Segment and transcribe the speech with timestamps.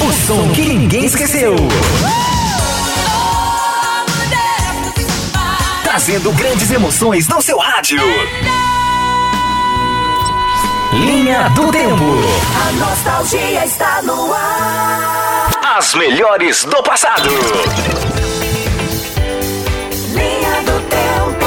[0.00, 1.56] O som que ninguém esqueceu.
[5.82, 8.00] Trazendo grandes emoções no seu rádio.
[10.92, 12.04] Linha do Tempo.
[12.68, 15.50] A nostalgia está no ar.
[15.76, 17.28] As melhores do passado.
[20.14, 21.46] Linha do Tempo.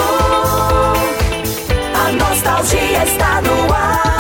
[1.96, 4.11] A nostalgia está no ar.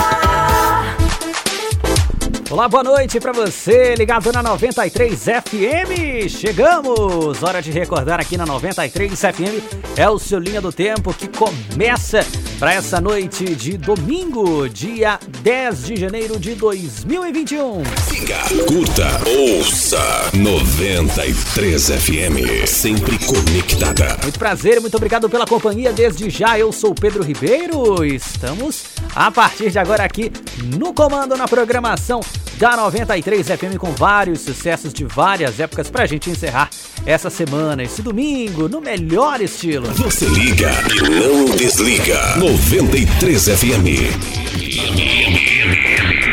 [2.51, 6.27] Olá, boa noite pra você, ligado na 93 FM.
[6.27, 7.41] Chegamos!
[7.41, 9.95] Hora de recordar aqui na 93 FM.
[9.95, 12.27] É o seu Linha do Tempo que começa
[12.59, 17.83] para essa noite de domingo, dia 10 de janeiro de 2021.
[18.09, 24.17] Siga, curta, ouça 93 FM, sempre conectada.
[24.21, 26.59] Muito prazer, muito obrigado pela companhia desde já.
[26.59, 28.03] Eu sou Pedro Ribeiro.
[28.03, 28.83] Estamos
[29.15, 30.31] a partir de agora aqui
[30.77, 32.19] no comando na programação
[32.61, 36.69] da 93 FM com vários sucessos de várias épocas pra gente encerrar
[37.07, 39.87] essa semana, esse domingo, no melhor estilo.
[39.93, 42.35] Você liga e não desliga.
[42.37, 43.87] 93 FM.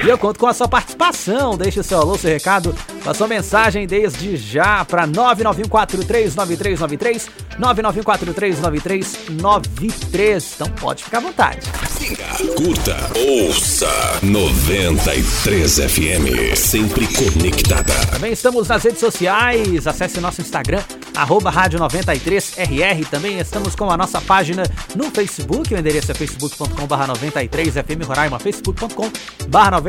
[0.05, 1.57] E eu conto com a sua participação.
[1.57, 2.73] Deixe o seu alô, seu recado,
[3.05, 10.45] a sua mensagem desde já para 991439393, 991439393.
[10.55, 11.67] Então pode ficar à vontade.
[11.91, 12.25] Siga,
[12.57, 13.91] curta, ouça
[14.23, 17.93] 93 FM, sempre conectada.
[18.13, 19.85] Também estamos nas redes sociais.
[19.87, 20.83] Acesse nosso Instagram,
[21.15, 23.05] arroba rádio 93RR.
[23.11, 24.63] Também estamos com a nossa página
[24.95, 25.75] no Facebook.
[25.75, 28.39] O endereço é facebook.com.br 93FM Roraima,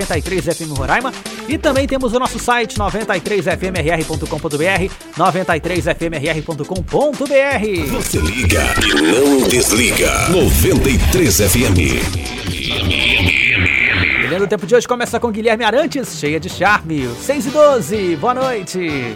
[0.06, 1.12] facebook.com.br 93FM Roraima.
[1.48, 7.92] E também temos o nosso site 93fmrr.com.br, 93fmrr.com.br.
[7.92, 10.30] Você liga e não desliga.
[10.30, 11.80] 93 FM.
[14.28, 17.10] Olhando o tempo de hoje começa com Guilherme Arantes, cheia de charme.
[17.22, 19.16] 6 e 12, boa noite.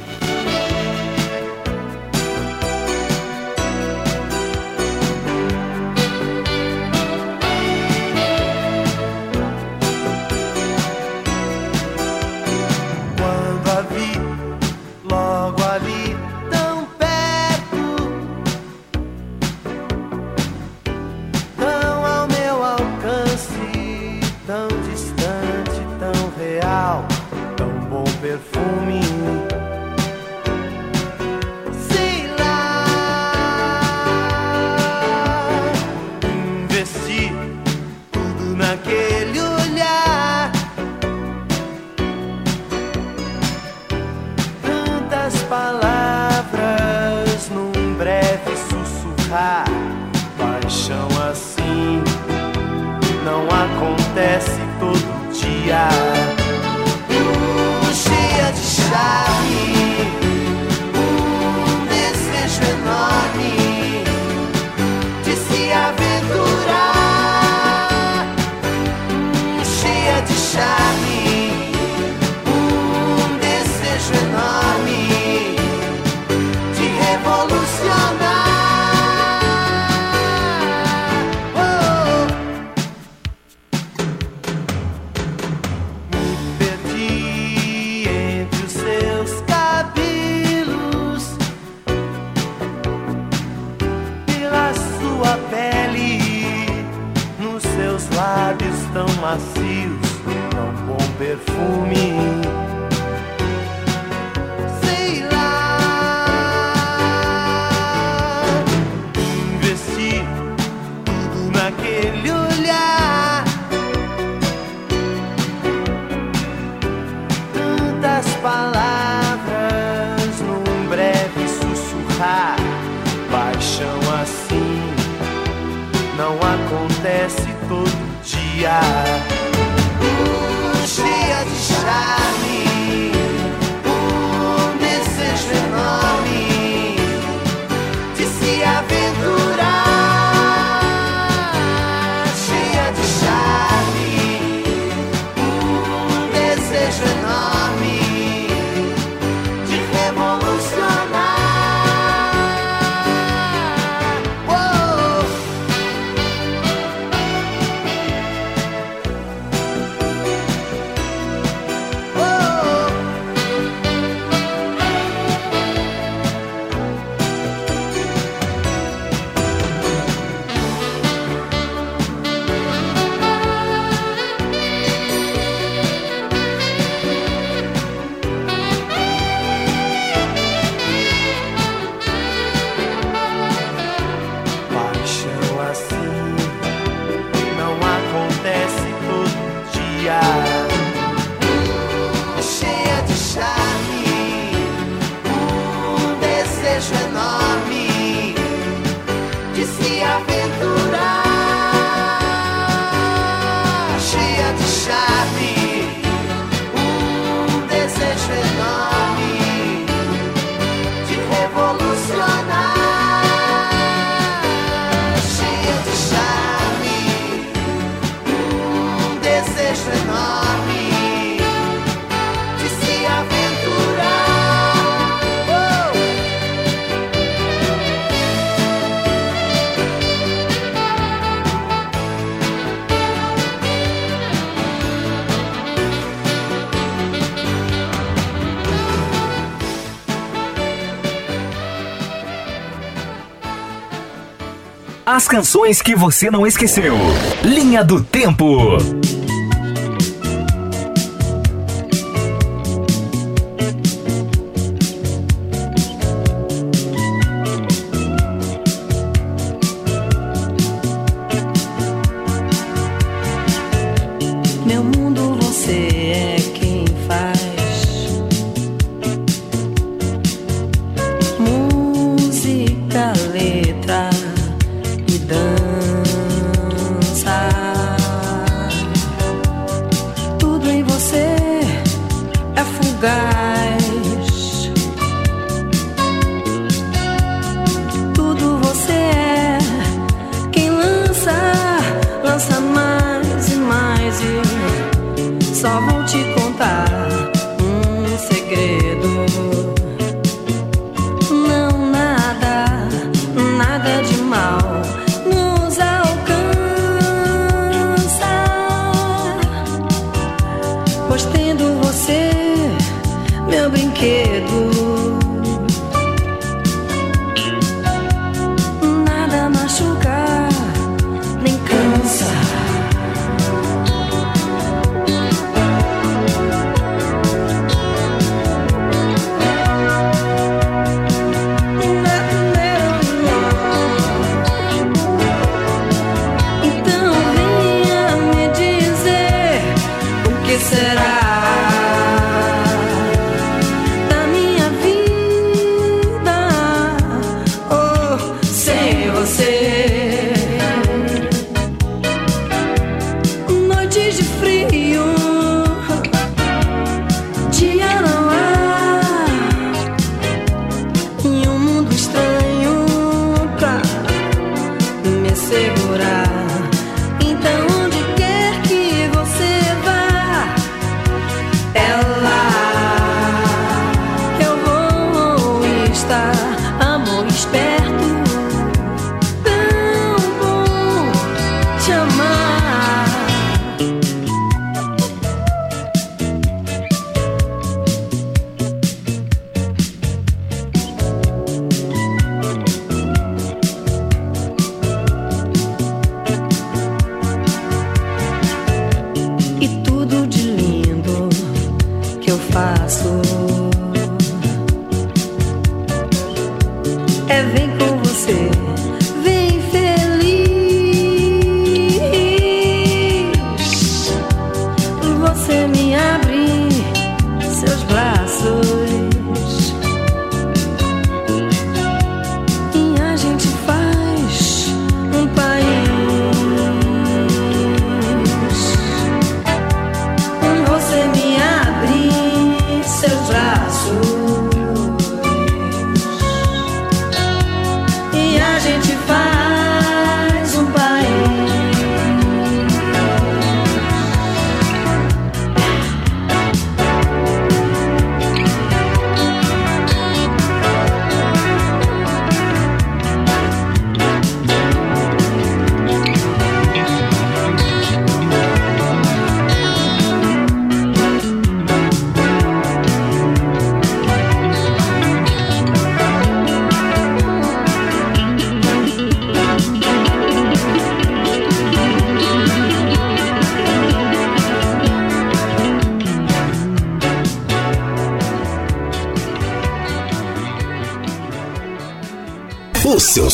[245.33, 246.95] canções que você não esqueceu.
[247.43, 248.77] Linha do Tempo.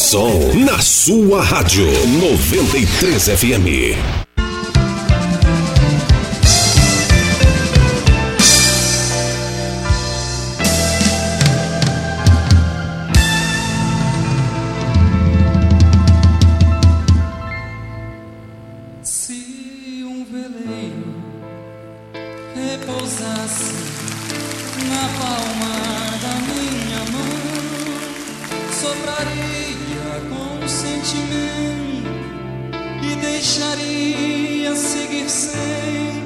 [0.10, 3.94] som na sua rádio 93 FM.
[19.04, 21.14] Se um veleiro
[22.56, 23.74] repousasse
[24.90, 25.74] na palma
[26.18, 27.30] da minha mão,
[28.74, 29.79] sopraria
[30.22, 32.10] com sentimento
[33.04, 36.19] e deixaria seguir sempre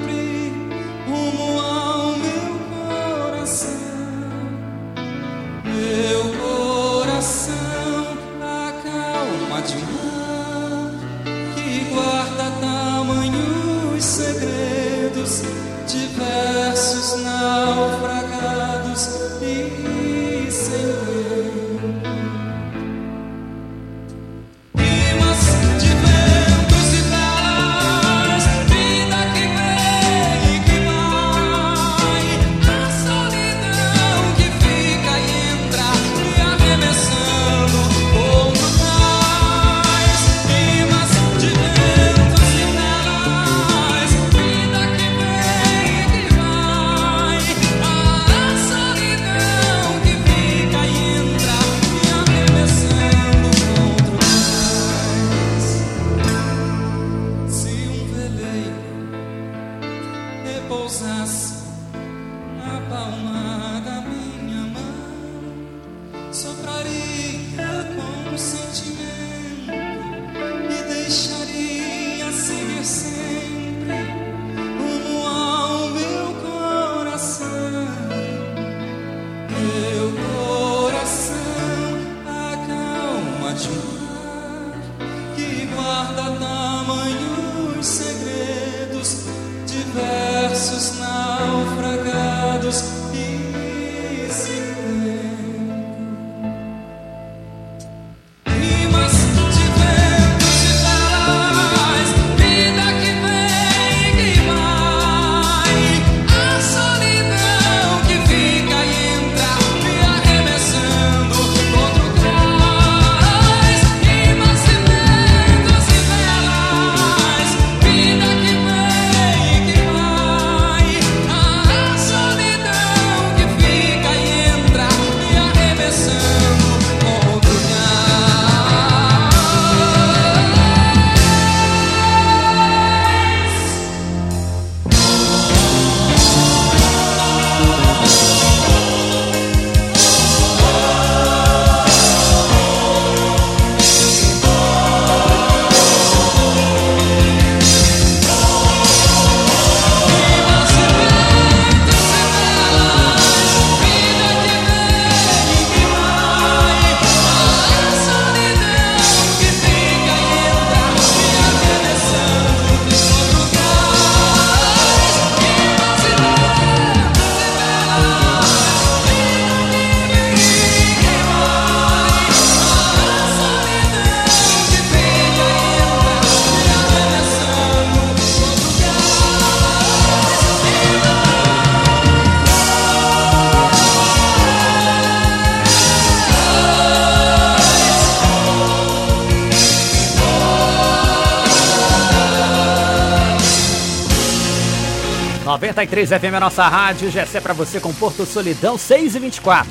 [195.84, 197.10] 93 FM é a nossa rádio.
[197.10, 199.70] GC pra você com Porto Solidão 6 e 24.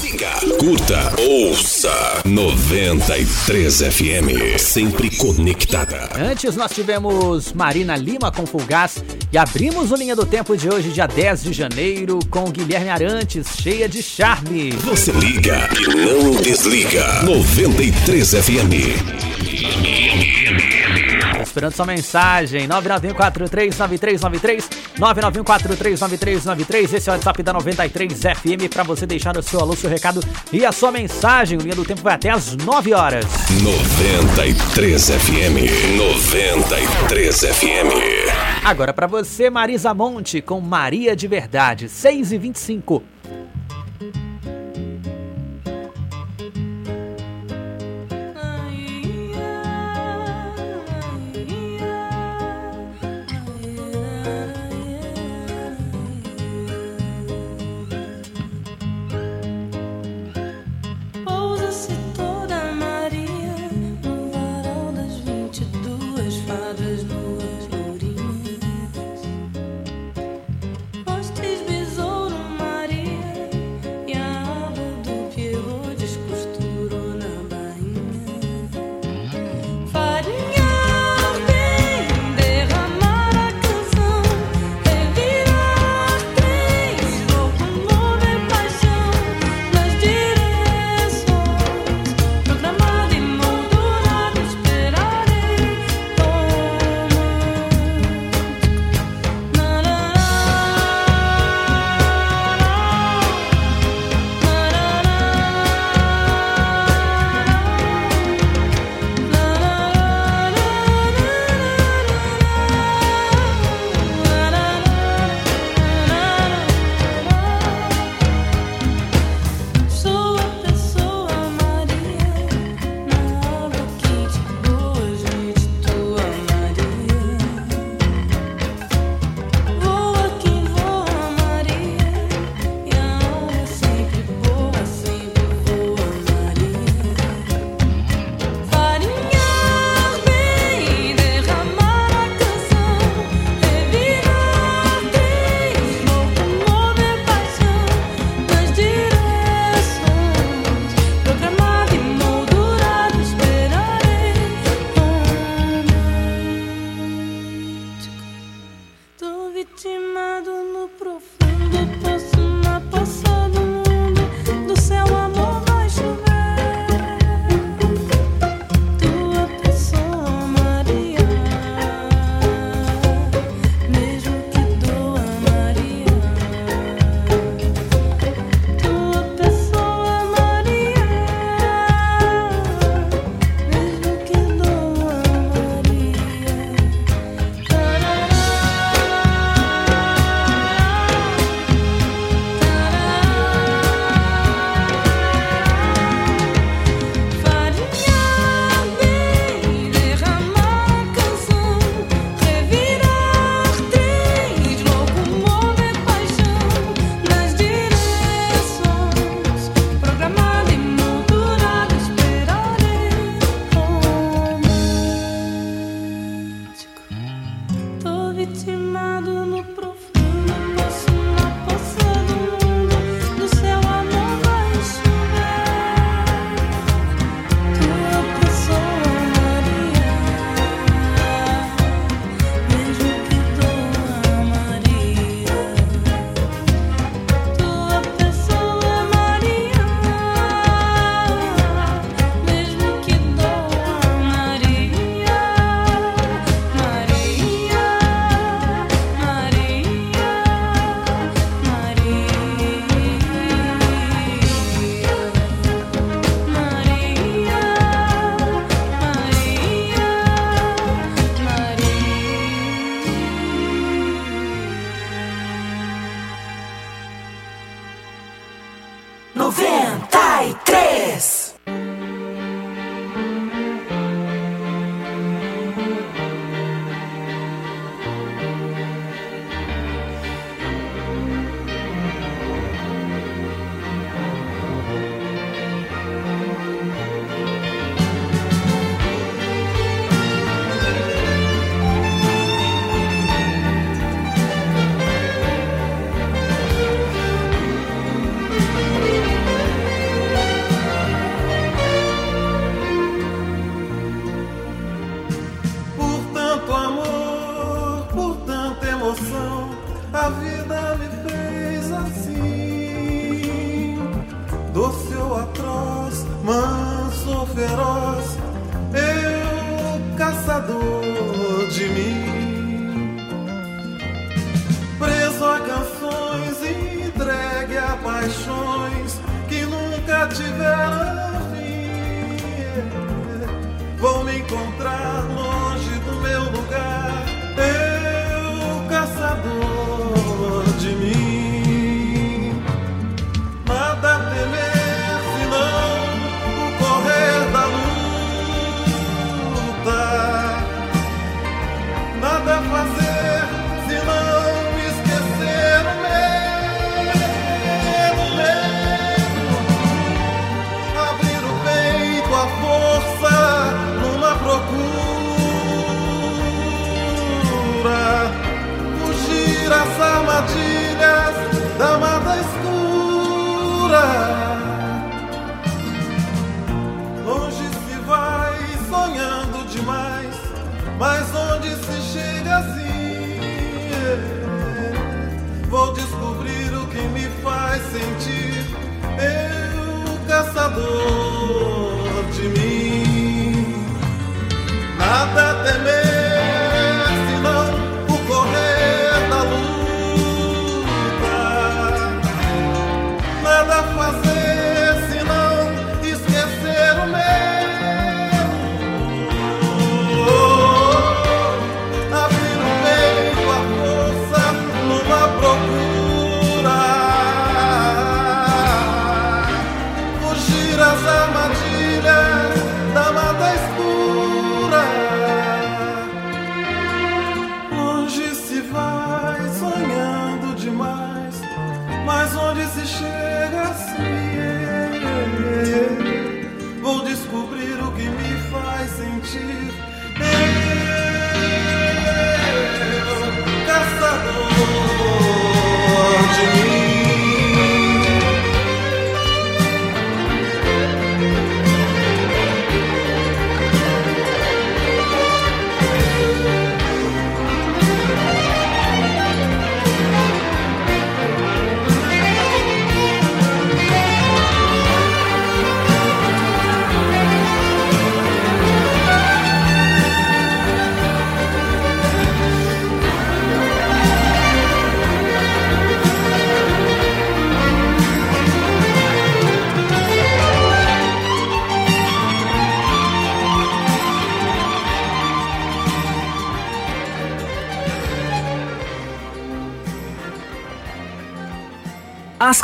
[0.00, 6.08] Siga, curta, ouça 93 FM, sempre conectada.
[6.14, 10.90] Antes nós tivemos Marina Lima com Fulgaz e abrimos o Linha do Tempo de hoje,
[10.90, 14.70] dia 10 de janeiro, com Guilherme Arantes, cheia de charme.
[14.70, 17.22] Você liga e não desliga.
[17.24, 19.17] 93 FM.
[21.48, 29.34] Esperando sua mensagem, 991439393, 991439393, esse é o WhatsApp da 93 FM para você deixar
[29.36, 30.20] o seu alô, seu recado
[30.52, 31.56] e a sua mensagem.
[31.56, 33.24] O Linha do Tempo vai até às 9 horas.
[33.62, 35.96] 93 FM.
[35.96, 37.94] 93 FM.
[38.62, 43.02] Agora para você, Marisa Monte com Maria de Verdade, 6 e 25.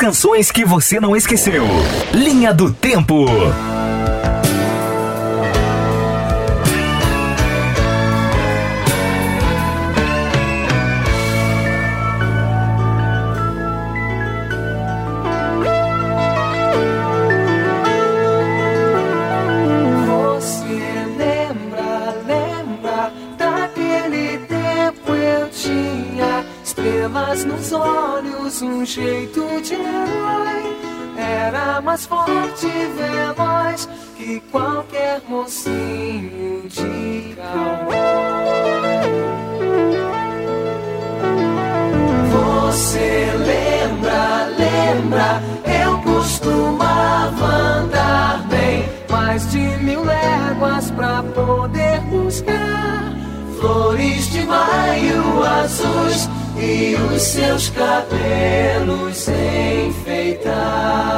[0.05, 1.65] canções que você não esqueceu.
[2.13, 3.25] Linha do Tempo.
[35.29, 37.95] mocinho de calor.
[42.31, 45.43] Você lembra, lembra,
[45.83, 53.15] eu costumava andar bem, mais de mil léguas pra poder buscar
[53.61, 59.27] flores de maio azuis e os seus cabelos
[59.89, 61.14] enfeitar.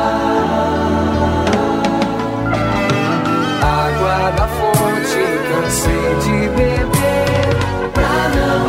[5.66, 8.66] cansei de beber pra não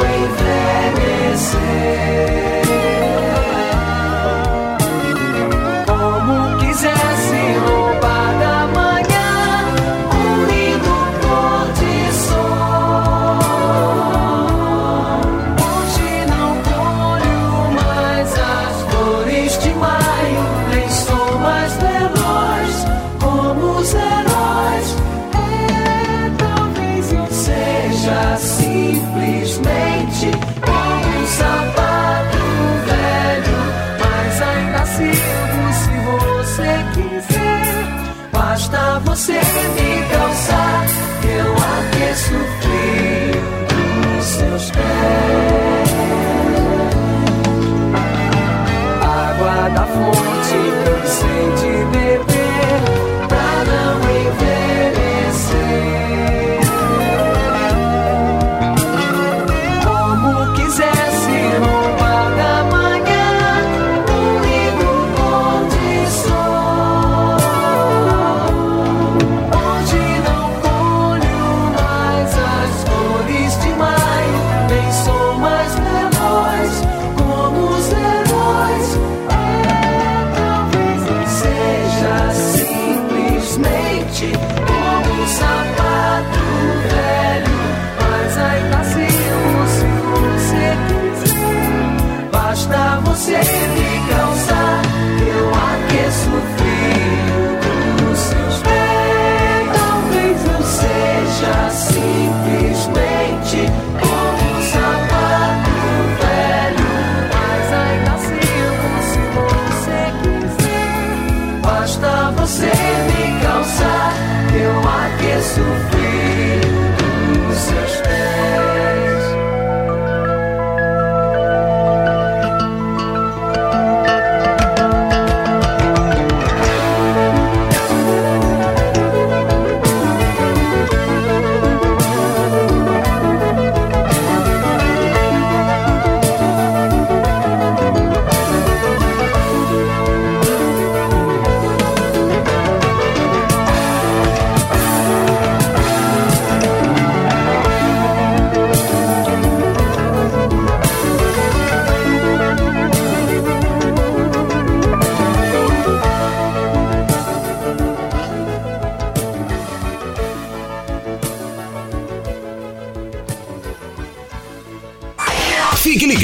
[0.95, 1.57] envelhecer.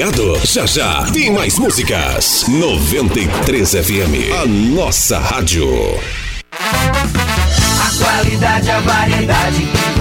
[0.04, 0.40] Ligado?
[0.46, 2.46] Já já tem mais músicas.
[2.48, 5.70] 93 FM, a nossa rádio.
[6.52, 9.93] A qualidade, a variedade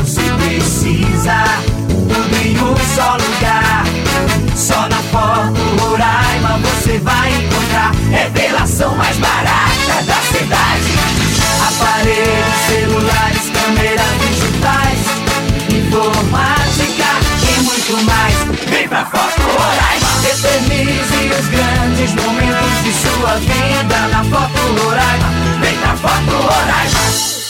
[21.48, 25.28] Grandes momentos de sua vida na Foto Roraima.
[25.60, 27.41] Vem pra Foto Roraima.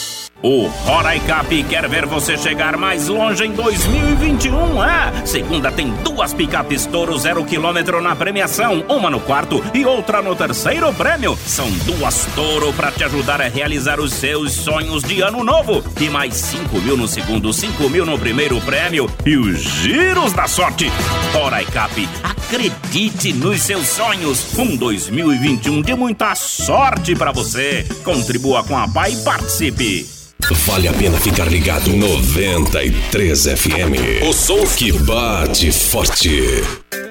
[0.43, 5.25] O Roraicap quer ver você chegar mais longe em 2021, é?
[5.25, 10.35] Segunda tem duas picapes Toro zero quilômetro na premiação, uma no quarto e outra no
[10.35, 11.39] terceiro prêmio.
[11.47, 15.81] São duas Toro para te ajudar a realizar os seus sonhos de ano novo.
[16.01, 20.49] E mais 5 mil no segundo, 5 mil no primeiro prêmio e os giros da
[20.49, 20.91] sorte.
[21.33, 24.59] Roraicap, acredite nos seus sonhos.
[24.59, 27.87] Um 2021 de muita sorte para você.
[28.03, 30.22] Contribua com a PAI e participe.
[30.51, 34.29] Vale a pena ficar ligado 93 FM.
[34.29, 37.02] O som que bate forte.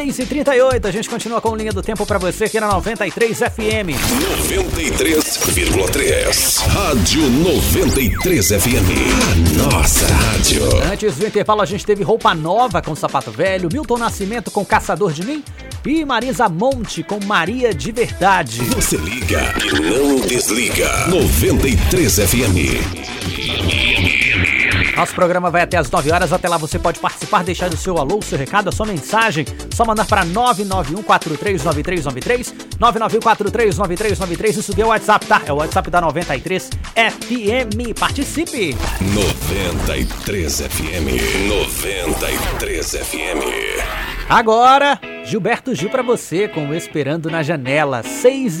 [0.00, 3.36] 6 e 38 a gente continua com linha do tempo pra você aqui na 93
[3.36, 3.92] FM.
[4.48, 6.66] 93,3.
[6.68, 8.88] Rádio 93 FM.
[9.20, 9.34] A
[9.70, 10.62] nossa rádio.
[10.90, 15.12] Antes do intervalo, a gente teve roupa nova com sapato velho, Milton Nascimento com Caçador
[15.12, 15.44] de Mim
[15.84, 18.62] e Marisa Monte com Maria de Verdade.
[18.74, 21.08] Você liga e não desliga.
[21.08, 22.80] 93 FM.
[25.00, 26.30] Nosso programa vai até as 9 horas.
[26.30, 29.46] Até lá você pode participar, deixar o seu alô, o seu recado, a sua mensagem.
[29.74, 32.52] Só mandar para 991-439393.
[32.78, 34.58] 991-439393.
[34.58, 35.40] Isso é o WhatsApp, tá?
[35.46, 37.98] É o WhatsApp da 93 FM.
[37.98, 38.76] Participe!
[39.00, 41.48] 93 FM.
[41.48, 43.40] 93 FM.
[44.28, 48.60] Agora, Gilberto Gil pra você com o Esperando na Janela, 6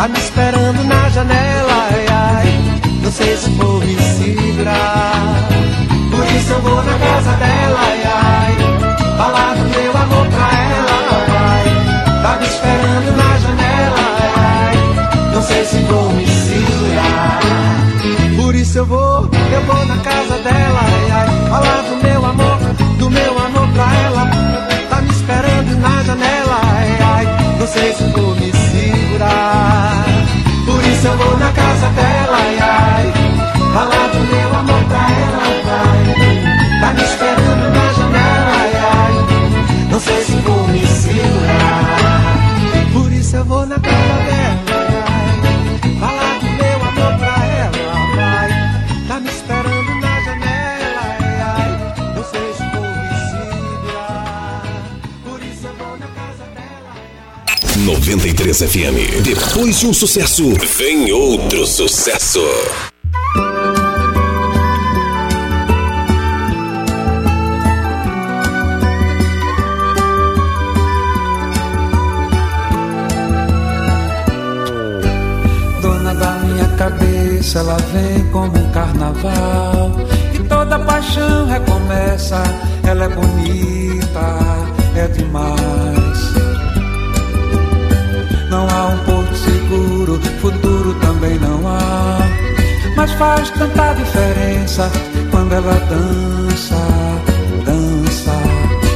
[0.00, 2.80] Tá me esperando na janela, ai, ai.
[3.02, 5.12] Não sei se vou me segurar.
[6.10, 8.56] Por isso eu vou na casa dela, ai, ai.
[9.18, 10.96] Falar do meu amor pra ela,
[11.28, 12.22] vai.
[12.22, 15.34] Tá me esperando na janela, ai, ai.
[15.34, 17.40] Não sei se vou me segurar.
[18.42, 21.50] Por isso eu vou, eu vou na casa dela, ai, ai.
[21.50, 22.58] Falar do meu amor,
[22.98, 24.30] do meu amor pra ela.
[24.88, 27.56] Tá me esperando na janela, ai, ai.
[27.58, 28.09] Não sei se
[33.72, 36.80] Falar do meu amor pra ela, vai.
[36.80, 39.14] Tá me esperando na janela, ai, ai.
[39.90, 42.38] Não sei se vou me segurar.
[42.92, 45.98] Por isso eu vou na casa dela, ai, ai.
[46.00, 48.50] Falar do meu amor pra ela, vai.
[49.08, 51.70] Tá me esperando na janela, ai, ai.
[52.16, 54.62] Não sei se vou me segurar.
[55.24, 56.92] Por isso eu vou na casa dela.
[57.84, 59.22] 93 FM.
[59.22, 62.42] Depois de um sucesso, vem outro sucesso.
[77.60, 79.92] Ela vem como um carnaval.
[80.34, 82.42] E toda paixão recomeça,
[82.84, 84.26] ela é bonita,
[84.96, 86.20] é demais.
[88.48, 92.18] Não há um porto seguro, futuro também não há.
[92.96, 94.90] Mas faz tanta diferença
[95.30, 96.80] quando ela dança,
[97.64, 98.32] dança.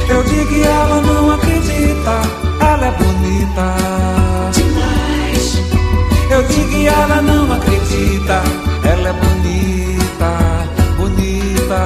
[0.09, 2.21] Eu digo e ela não acredita,
[2.59, 3.94] ela é bonita.
[6.57, 8.41] E ela não acredita,
[8.83, 10.29] ela é bonita,
[10.97, 11.81] bonita.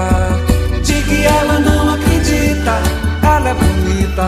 [0.84, 2.82] Digo e ela não acredita,
[3.23, 4.27] ela é bonita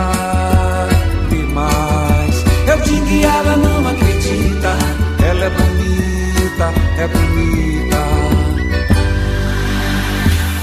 [1.28, 2.44] demais.
[2.66, 4.76] Eu digo ela não acredita,
[5.24, 8.02] ela é bonita, é bonita.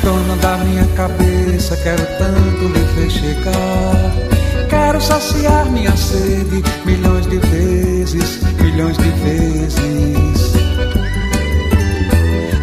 [0.04, 4.30] Dona da minha cabeça, quero tanto lhe ver chegar.
[4.70, 10.54] Quero saciar minha sede milhões de vezes, milhões de vezes.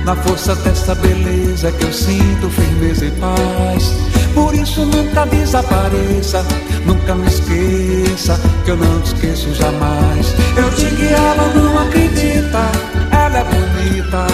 [0.04, 3.92] Na força dessa beleza que eu sinto firmeza e paz.
[4.34, 6.44] Por isso nunca desapareça,
[6.84, 10.34] nunca me esqueça, que eu não te esqueço jamais.
[10.56, 12.70] Eu digo e ela não acredita,
[13.10, 14.26] ela é bonita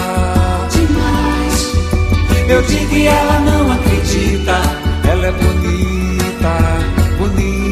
[0.69, 1.71] demais.
[2.49, 4.61] Eu digo e ela não acredita,
[5.09, 7.62] ela é bonita, bonita.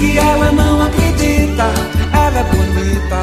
[0.00, 1.64] Digo e ela não acredita,
[2.14, 3.20] ela é bonita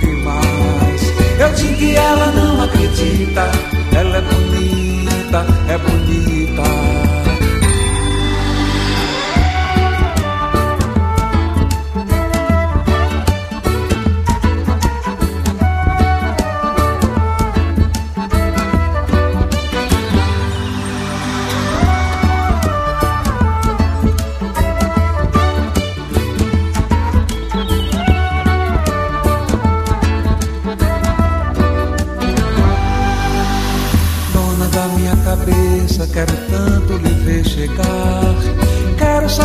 [0.00, 1.02] demais.
[1.38, 3.42] Eu digo e ela não acredita,
[3.96, 6.83] ela é bonita, é bonita.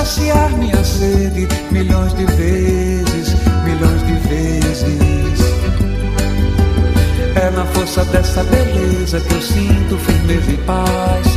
[0.09, 5.39] Saciar minha sede milhões de vezes, milhões de vezes.
[7.35, 11.27] É na força dessa beleza que eu sinto firmeza e paz.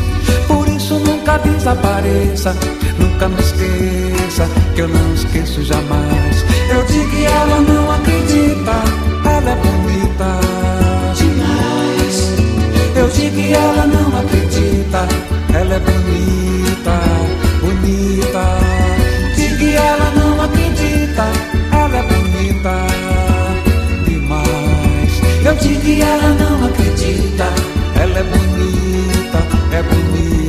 [0.49, 2.57] Por isso nunca desapareça,
[2.99, 6.45] nunca me esqueça, que eu não esqueço jamais.
[6.71, 8.73] Eu digo e ela não acredita,
[9.29, 10.41] ela é bonita
[11.15, 12.33] demais.
[12.97, 15.07] Eu digo e ela não acredita,
[15.55, 17.01] ela é bonita,
[17.61, 18.62] bonita.
[21.23, 22.87] Acredita, ela é bonita
[24.07, 25.21] demais.
[25.45, 27.45] Eu digo e ela não acredita,
[28.01, 29.39] ela é bonita,
[29.73, 30.42] é bonita.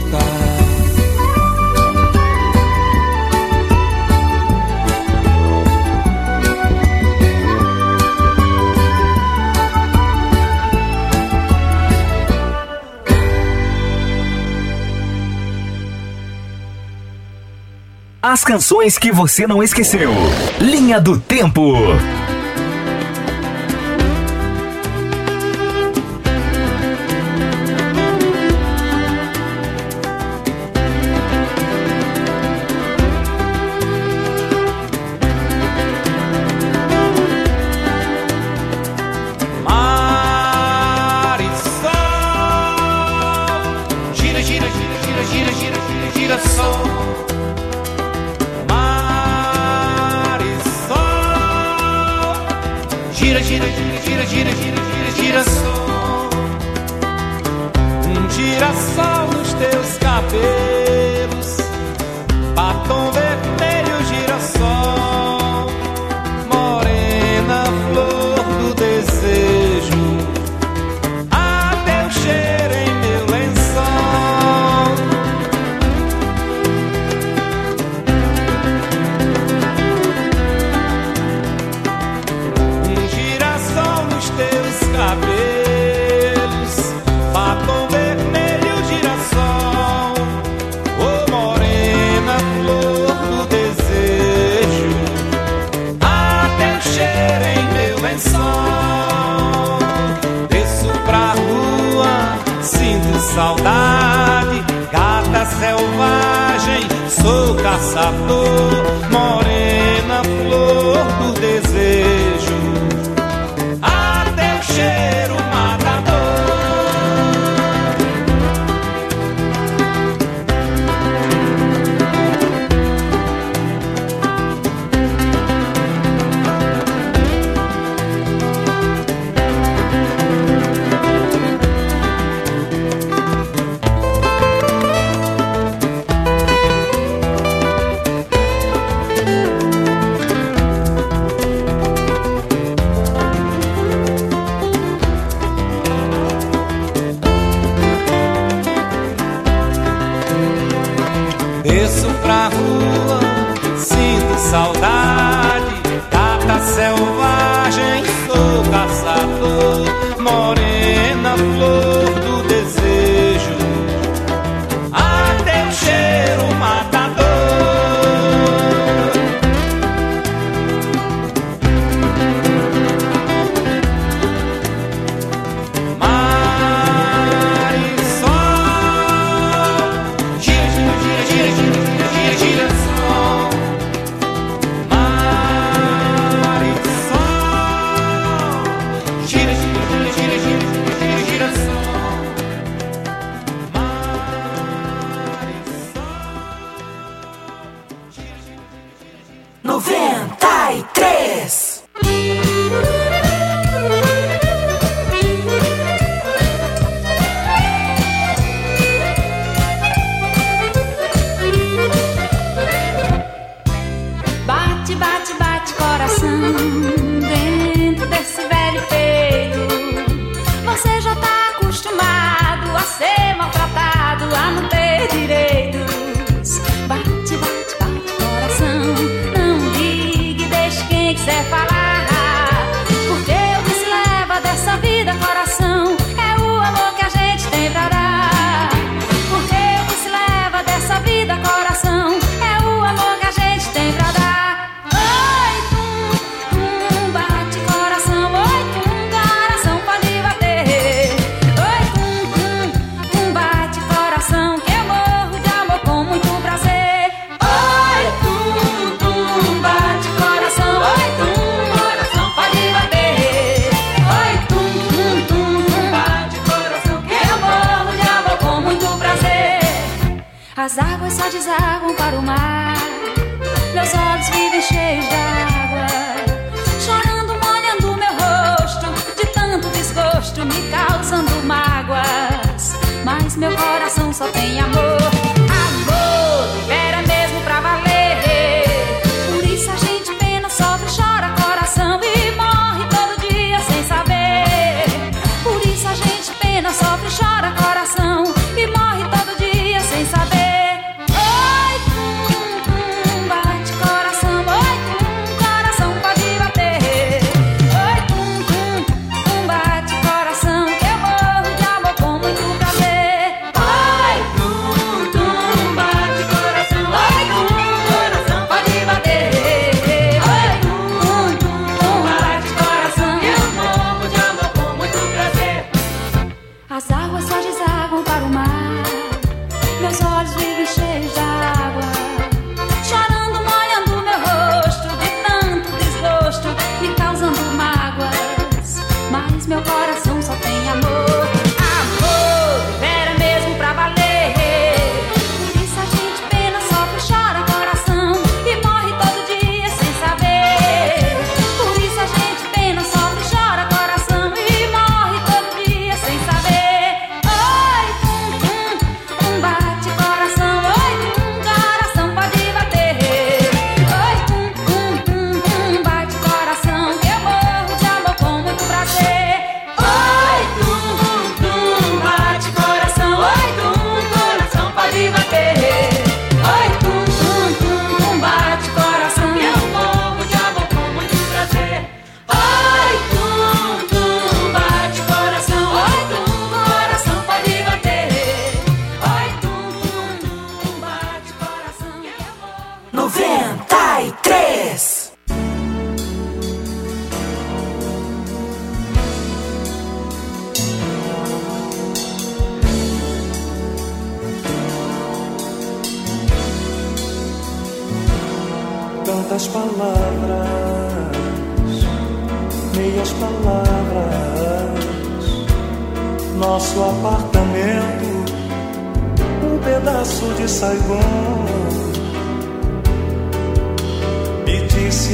[18.43, 20.11] Canções que você não esqueceu.
[20.59, 21.73] Linha do Tempo.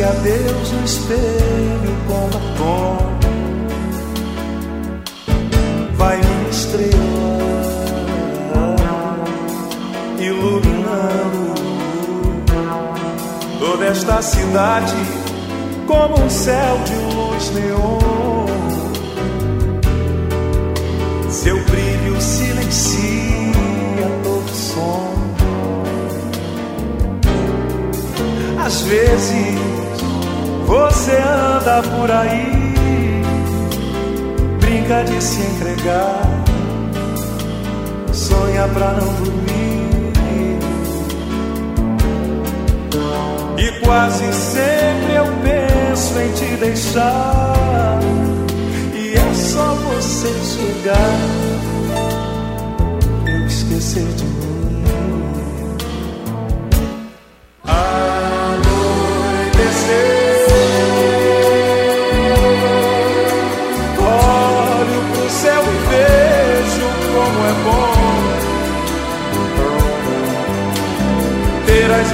[0.10, 2.98] Disse adeus no espelho com batom.
[5.96, 6.90] Vai minha estrela,
[10.20, 11.54] iluminando
[13.60, 14.96] toda esta cidade
[15.86, 18.00] como um céu de luz neon.
[21.30, 23.00] Seu brilho silencia
[24.24, 25.10] todo som.
[28.64, 29.59] Às vezes
[30.70, 33.24] você anda por aí,
[34.60, 36.22] brinca de se entregar,
[38.14, 39.40] sonha pra não dormir.
[43.58, 48.00] E quase sempre eu penso em te deixar.
[48.94, 51.20] E é só você chegar,
[53.26, 54.29] eu esquecer de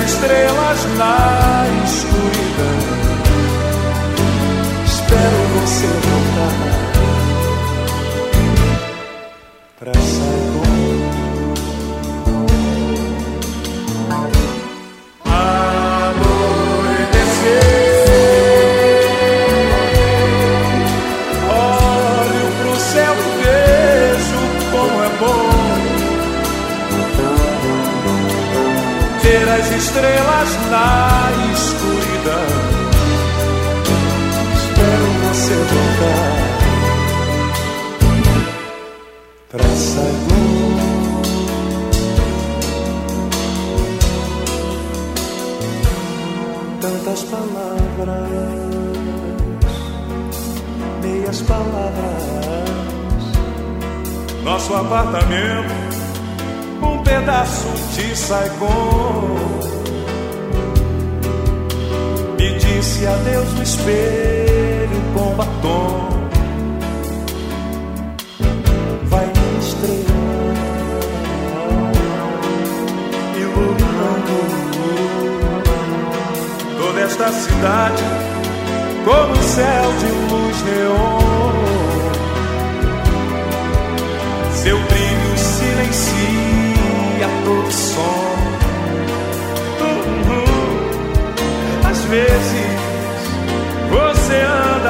[0.05, 1.44] estrelas na
[29.95, 32.47] estrelas na escuridão.
[34.57, 36.35] Espero você voltar
[39.51, 40.75] pra Saigon.
[46.81, 48.29] Tantas palavras,
[51.01, 52.25] meias palavras.
[54.43, 55.73] Nosso apartamento
[56.81, 59.54] um pedaço de Saigon.
[63.05, 66.09] Disse adeus no espelho com batom.
[69.03, 70.15] Vai minha estrela,
[73.37, 74.37] iluminando
[76.79, 78.03] toda esta cidade
[79.03, 81.21] como um céu de luz neon.
[84.63, 88.25] Seu brilho silencia todo som.
[89.81, 90.45] Uhum.
[91.87, 92.64] Às vezes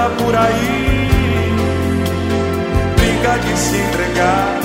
[0.09, 1.07] por aí,
[2.95, 4.59] brinca de se entregar,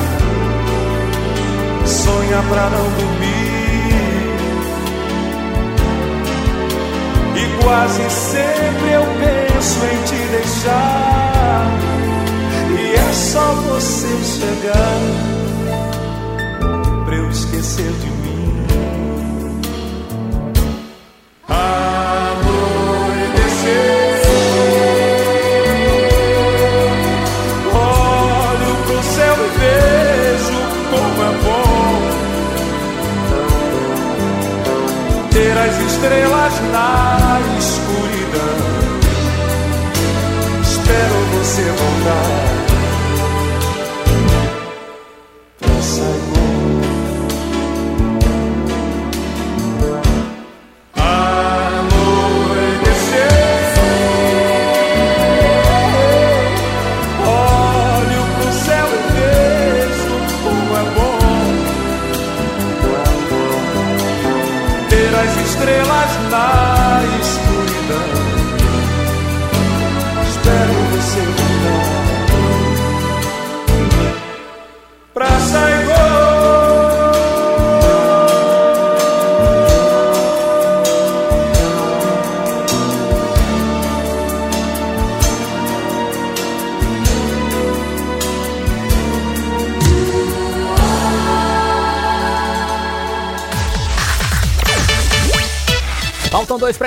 [1.86, 3.40] sonha pra não dormir.
[7.36, 11.66] E quase sempre eu penso em te deixar.
[12.78, 15.00] E é só você chegar
[17.04, 18.19] pra eu esquecer de mim.
[36.00, 39.00] Estrelas na escuridão.
[40.62, 42.39] Espero você voltar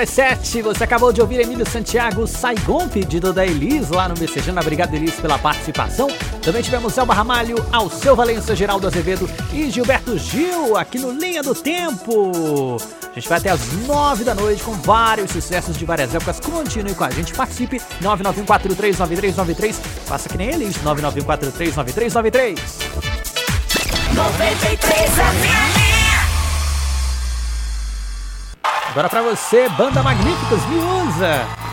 [0.04, 4.60] das Você acabou de ouvir Emílio Santiago Saigon, pedido da Elis lá no Messejana.
[4.60, 6.08] Obrigado, Elis, pela participação.
[6.42, 11.54] Também tivemos Elba Ramalho, Alceu Valença, Geraldo Azevedo e Gilberto Gil aqui no Linha do
[11.54, 12.76] Tempo.
[13.02, 16.38] A gente vai até as 9 da noite com vários sucessos de várias épocas.
[16.38, 17.80] Continue com a gente, participe.
[18.02, 19.74] 991439393.
[20.04, 22.58] Faça que nem Elis, 991439393.
[24.12, 25.83] 93 a
[28.94, 31.63] Agora para você, Banda Magníficos, miúza!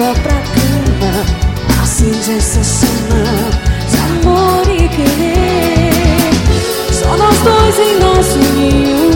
[0.00, 1.12] vou pra cama
[1.82, 3.50] Assim sensacional
[3.90, 3.96] De
[4.26, 6.30] amor e querer.
[6.92, 9.09] Só nós dois em nosso ninho.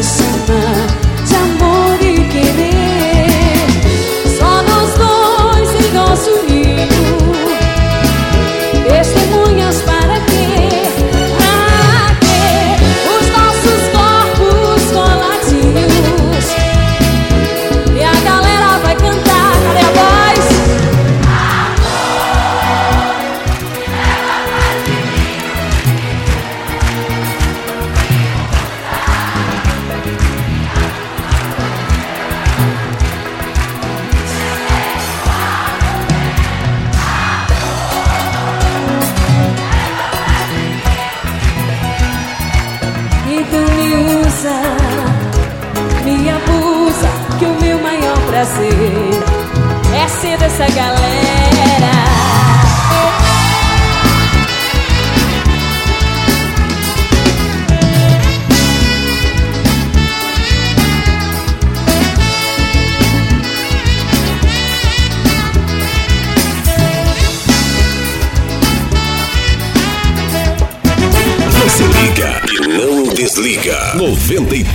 [0.00, 0.29] the same.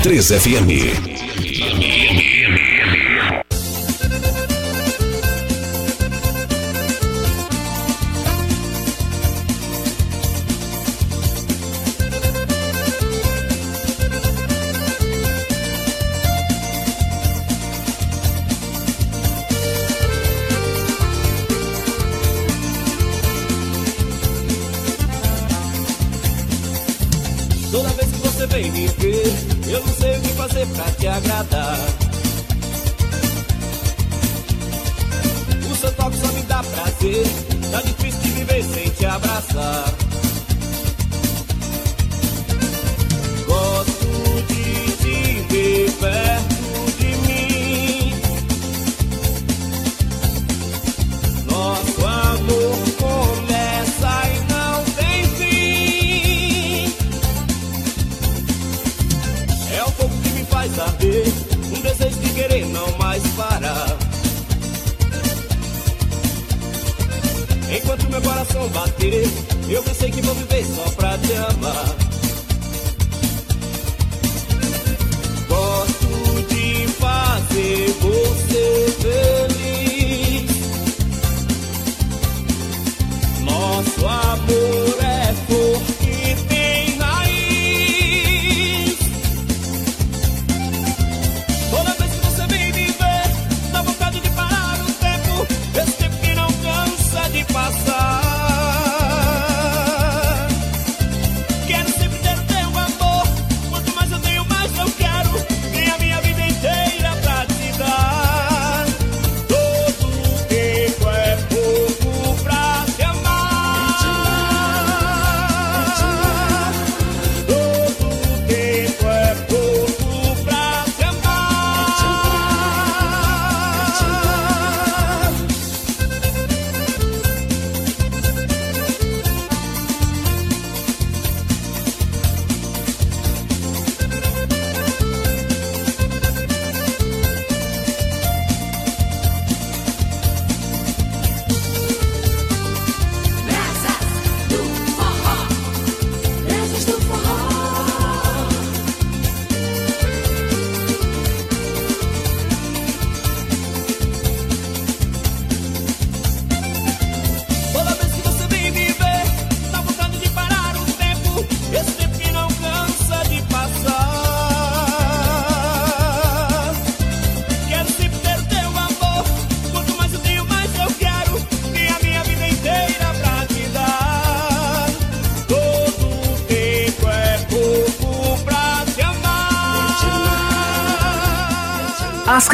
[0.06, 1.05] 3 FM.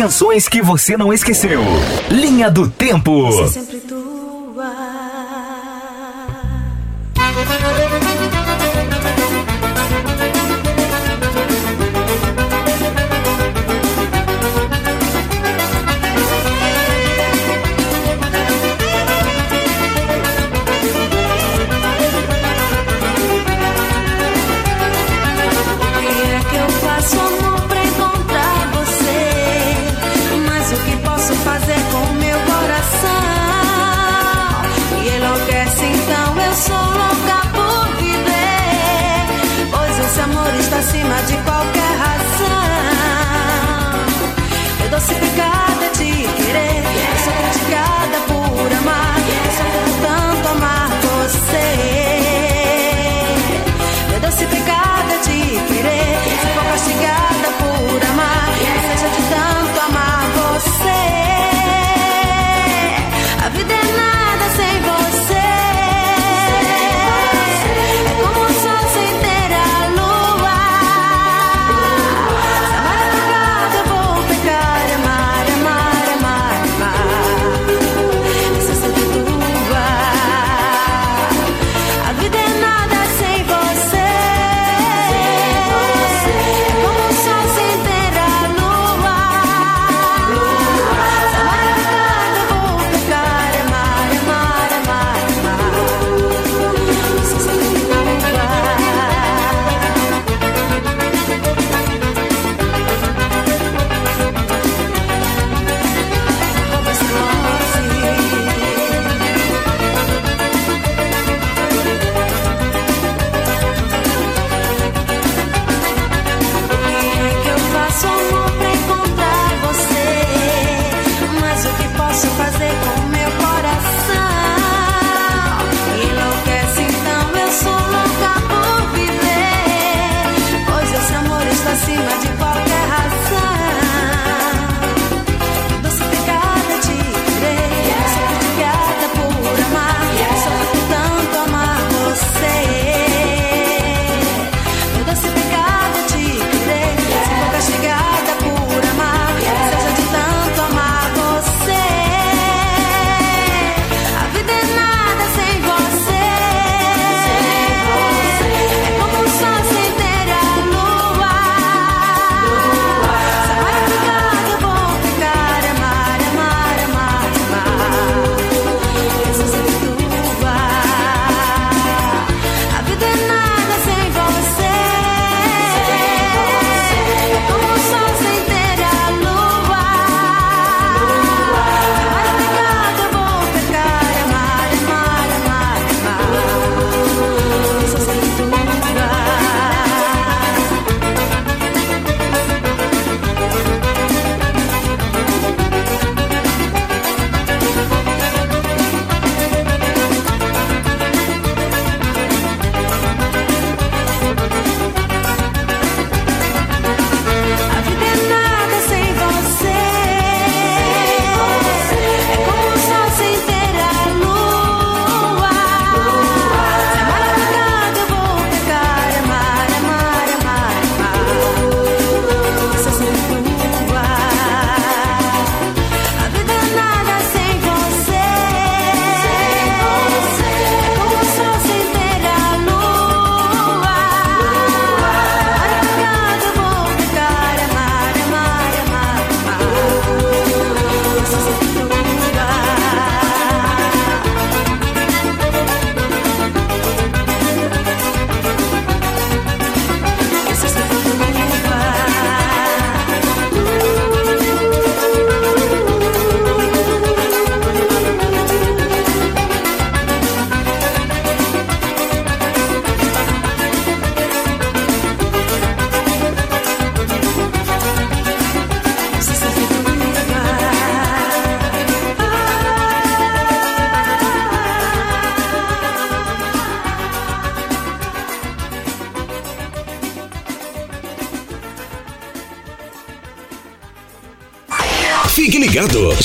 [0.01, 1.61] canções que você não esqueceu.
[2.09, 3.31] Linha do Tempo.
[3.31, 3.70] 60.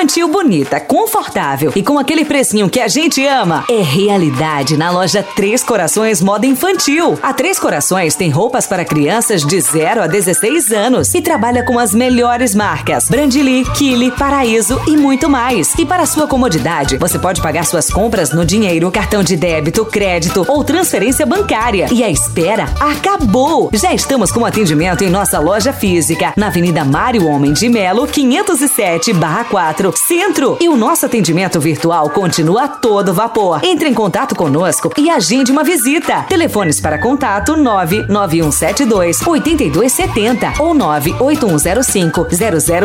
[0.00, 5.22] Infantil bonita, confortável e com aquele precinho que a gente ama é realidade na loja
[5.22, 7.18] Três Corações Moda Infantil.
[7.22, 11.78] A Três Corações tem roupas para crianças de 0 a 16 anos e trabalha com
[11.78, 15.74] as melhores marcas: Brandili, Kili, Paraíso e muito mais.
[15.78, 20.46] E para sua comodidade, você pode pagar suas compras no dinheiro, cartão de débito, crédito
[20.48, 21.88] ou transferência bancária.
[21.92, 23.68] E a espera acabou!
[23.74, 29.12] Já estamos com atendimento em nossa loja física, na Avenida Mário Homem de Melo, 507
[29.50, 30.56] 4, Centro.
[30.60, 33.60] E o nosso atendimento virtual continua a todo vapor.
[33.62, 36.22] Entre em contato conosco e agende uma visita.
[36.28, 42.26] Telefones para contato 99172 8270 ou 98105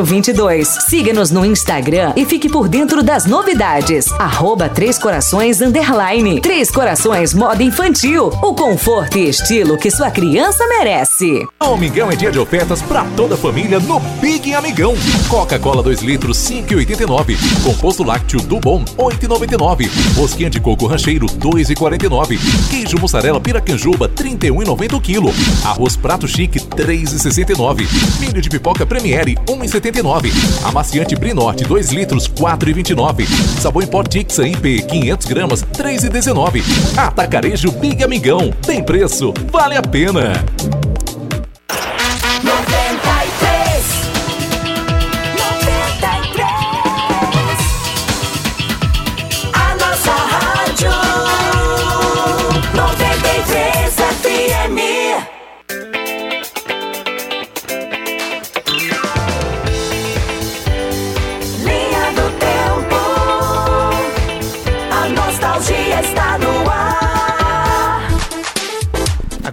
[0.06, 0.68] 0022.
[0.88, 4.12] Siga-nos no Instagram e fique por dentro das novidades.
[4.14, 6.42] Arroba Três Corações Underline.
[6.42, 8.28] Três Corações Moda Infantil.
[8.42, 11.48] O conforto e estilo que sua criança merece.
[11.60, 14.94] Amigão é dia de ofertas para toda a família no Big Amigão.
[15.30, 16.38] Coca-Cola 2 litros
[16.96, 17.38] 5,89.
[17.64, 19.90] Composto lácteo do Bom 8,99.
[20.16, 22.40] Rosquinha de coco rancheiro 2,49.
[22.70, 25.34] Queijo mussarela piracanjuba 31,90 o quilo.
[25.64, 27.86] Arroz prato chique 3,69.
[28.20, 30.32] Milho de pipoca Premiere 1,79.
[30.64, 33.26] Amaciante Brinorte 2 litros 4,29.
[33.60, 36.64] Sabão em pó Tixa IP 500 gramas 3,19.
[36.98, 38.54] Atacarejo Big Amigão.
[38.66, 40.34] Tem preço, vale a pena.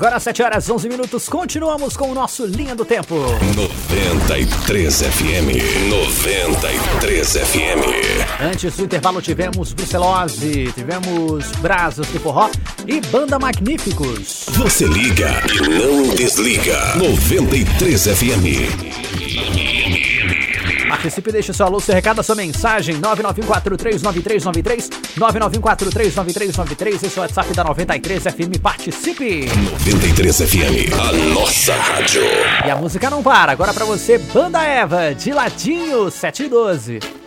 [0.03, 3.14] Agora, 7 horas 11 minutos, continuamos com o nosso Linha do Tempo.
[3.55, 8.42] 93 FM, 93 FM.
[8.42, 12.50] Antes do intervalo, tivemos Brucelose, tivemos Brasas de Forró
[12.84, 14.46] e Banda Magníficos.
[14.48, 16.96] Você liga e não desliga.
[16.96, 19.71] 93 FM.
[20.93, 27.55] Participe e deixe seu alô, seu recado, sua mensagem 991439393 991439393 esse é o WhatsApp
[27.55, 29.47] da 93 FM, participe!
[29.80, 32.20] 93 FM, a nossa rádio.
[32.66, 37.21] E a música não para, agora pra você, Banda Eva, de ladinho 712.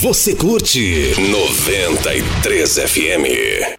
[0.00, 3.77] você curte 93 FM.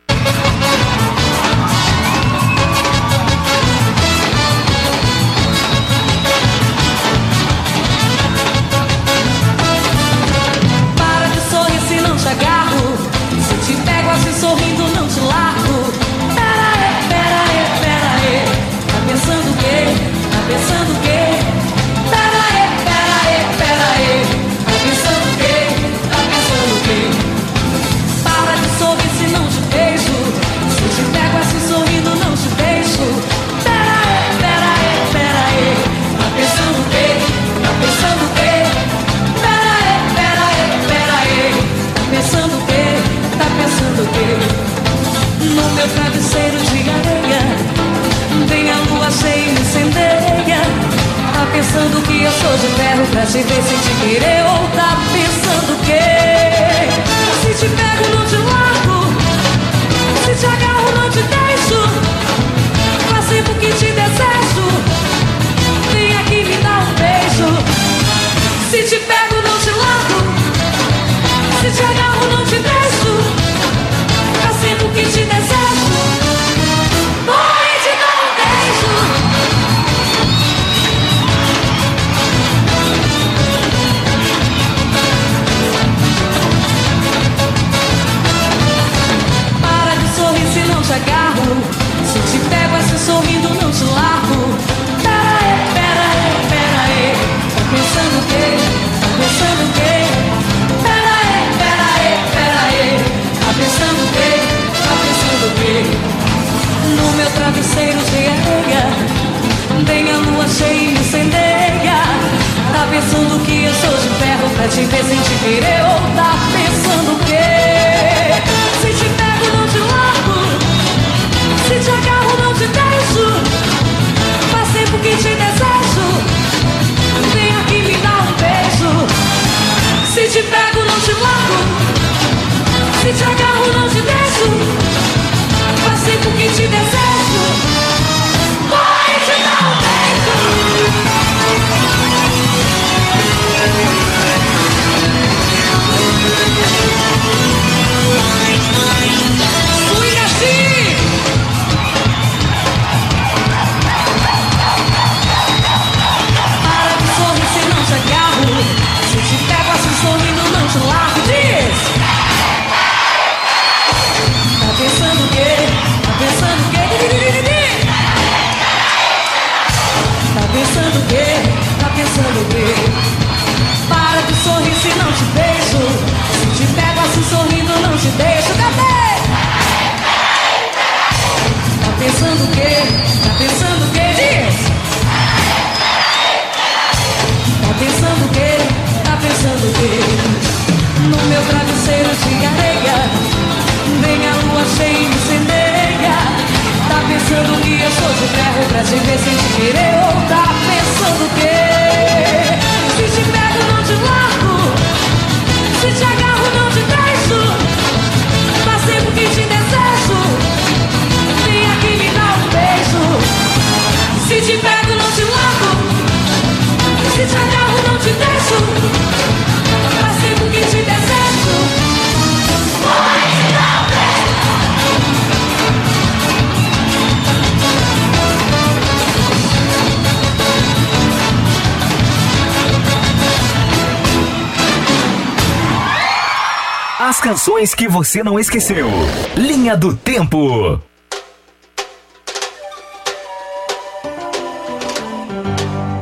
[237.21, 238.87] canções que você não esqueceu.
[239.35, 240.79] Linha do Tempo.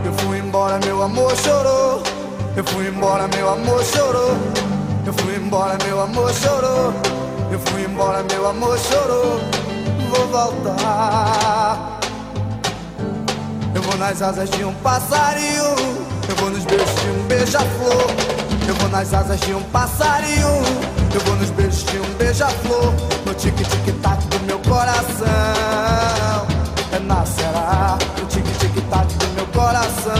[0.05, 2.03] Eu fui embora, meu amor chorou.
[2.55, 4.37] Eu fui embora, meu amor chorou.
[5.05, 6.93] Eu fui embora, meu amor chorou.
[7.51, 9.39] Eu fui embora, meu amor chorou.
[10.09, 11.99] Vou voltar.
[13.73, 15.75] Eu vou nas asas de um passarinho.
[16.29, 18.36] Eu vou nos beijos de um beija-flor
[18.77, 20.47] vou nas asas de um passarinho.
[21.13, 22.93] Eu vou nos beijos de um beija-flor.
[23.25, 25.27] No tic-tic-tac do meu coração.
[26.91, 30.13] É Renascerá No tic-tic-tac do meu coração.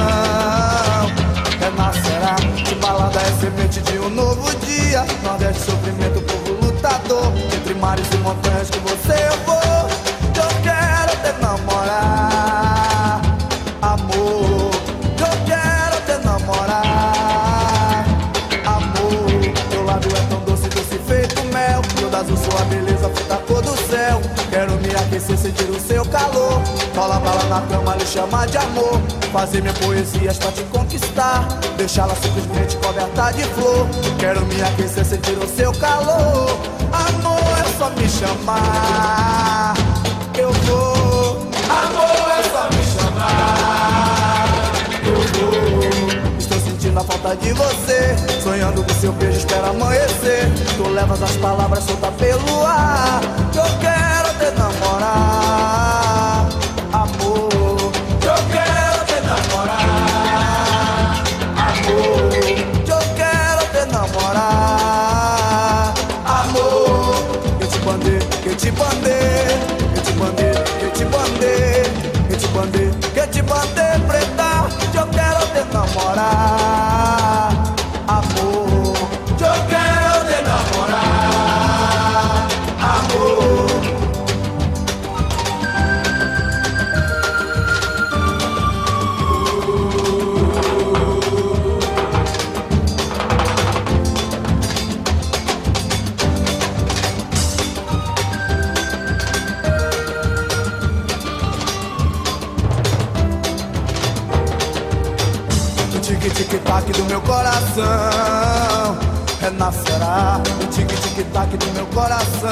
[1.61, 5.05] É Renascerá De balada é semente de um novo dia.
[5.23, 7.31] Nordeste, sofrimento, povo lutador.
[7.55, 9.57] Entre mares e montanhas que você eu vou.
[10.35, 12.16] Eu quero te namorar
[25.17, 26.61] aquecer, sentir o seu calor.
[26.95, 29.01] Rola bala na cama, lhe chamar de amor.
[29.33, 31.47] Fazer minhas poesias pra te conquistar.
[31.75, 33.87] Deixá-la simplesmente coberta de flor.
[34.19, 36.57] Quero me aquecer, sentir o seu calor.
[36.91, 39.73] Amor, é só me chamar.
[40.37, 41.47] Eu vou.
[41.67, 44.45] Amor, é só me chamar.
[45.03, 46.37] Eu vou.
[46.37, 48.15] Estou sentindo a falta de você.
[48.43, 50.47] Sonhando com seu beijo, espero amanhecer.
[50.77, 53.19] Tu levas as palavras soltas pelo ar.
[53.51, 54.16] Que eu quero
[107.77, 108.97] coração.
[109.39, 112.49] Renascerá O tique-tique-tac do meu coração.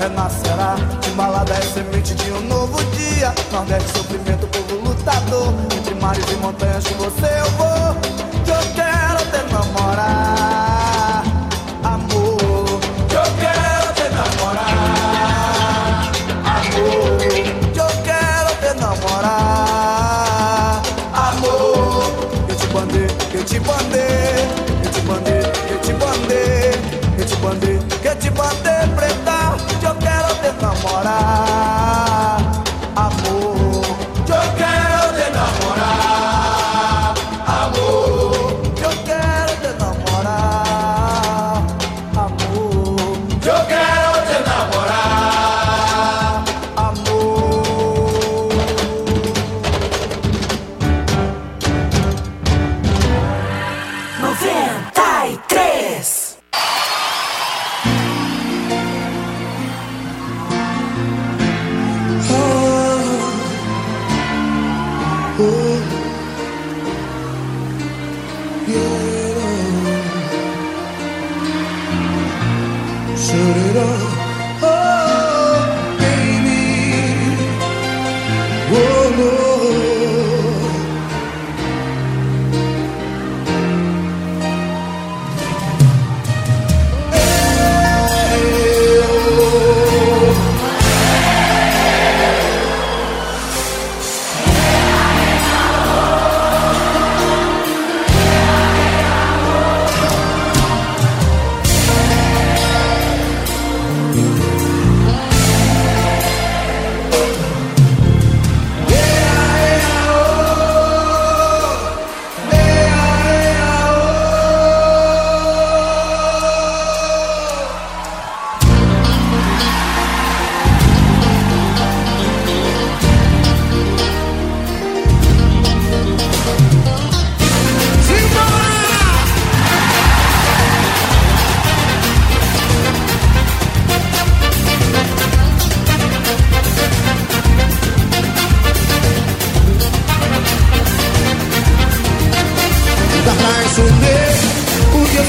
[0.00, 3.34] Renascerá De balada é semente de um novo dia.
[3.52, 5.52] Nordeste, sofrimento, povo lutador.
[5.76, 8.17] Entre mares e montanhas com você eu vou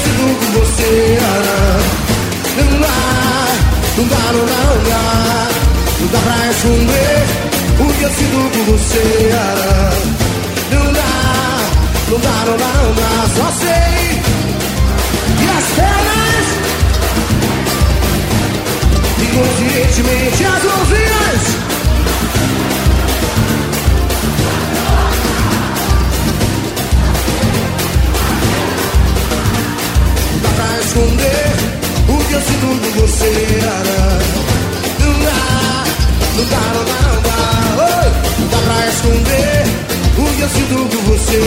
[0.00, 1.78] o que eu sinto com você ah,
[2.56, 2.98] Não dá,
[3.96, 5.04] não dá, não dá, não dá
[6.00, 7.20] Não dá pra esconder
[7.78, 9.92] o que eu sinto com você ah,
[10.72, 11.12] Não dá,
[12.08, 14.20] não dá, não dá, não dá Só sei
[15.38, 16.46] que as pernas
[19.22, 21.42] Inconscientemente as mãozinhas
[30.90, 31.54] esconder
[32.08, 33.32] o que eu sinto por você.
[34.98, 35.40] Não dá,
[36.36, 37.38] não dá, não dá, não dá.
[37.84, 38.08] Oi!
[38.40, 39.62] Não dá pra esconder
[40.18, 41.44] o que eu sinto por você.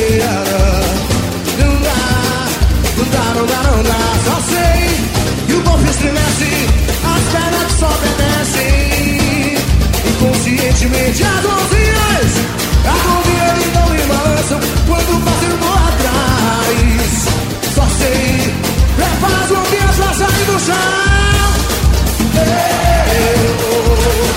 [1.60, 2.02] Não dá,
[2.98, 3.99] não dá, não dá, não dá.
[4.24, 4.80] Só sei
[5.45, 6.52] que o corpo estremece,
[7.03, 9.57] as pernas que só obedecem.
[10.07, 12.32] Inconscientemente as mãozinhas
[12.86, 17.11] acompanham então me balançam quando passam por atrás.
[17.76, 18.53] Só sei,
[18.98, 20.76] Refaz o mesmo a sair do chão
[22.36, 22.44] Eu,
[23.14, 24.34] eu, eu, eu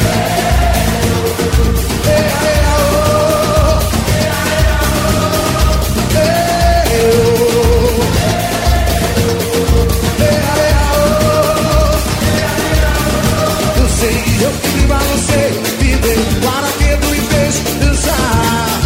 [14.39, 15.51] Eu que balancei,
[15.81, 18.81] me dei um paraquedo e fez dançar.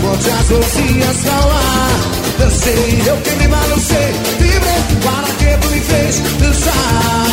[0.00, 4.03] Bote as mãozinhas pra eu Dancei, eu que me balancei
[5.94, 7.26] fez dançar.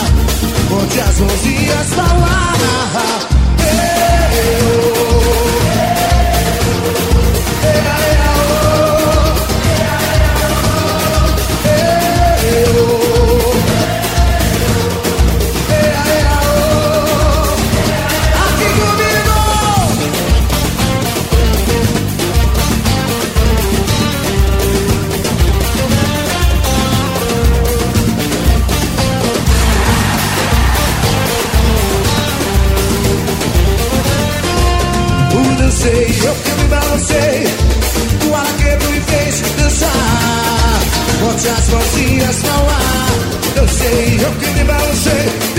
[0.70, 2.52] Bote as mãozinhas ao ar.
[37.02, 37.44] Que balancei
[38.30, 39.90] O araquedo me fez dançar?
[41.22, 45.51] Bote as mãozinhas no ar Dancei, eu que me balancei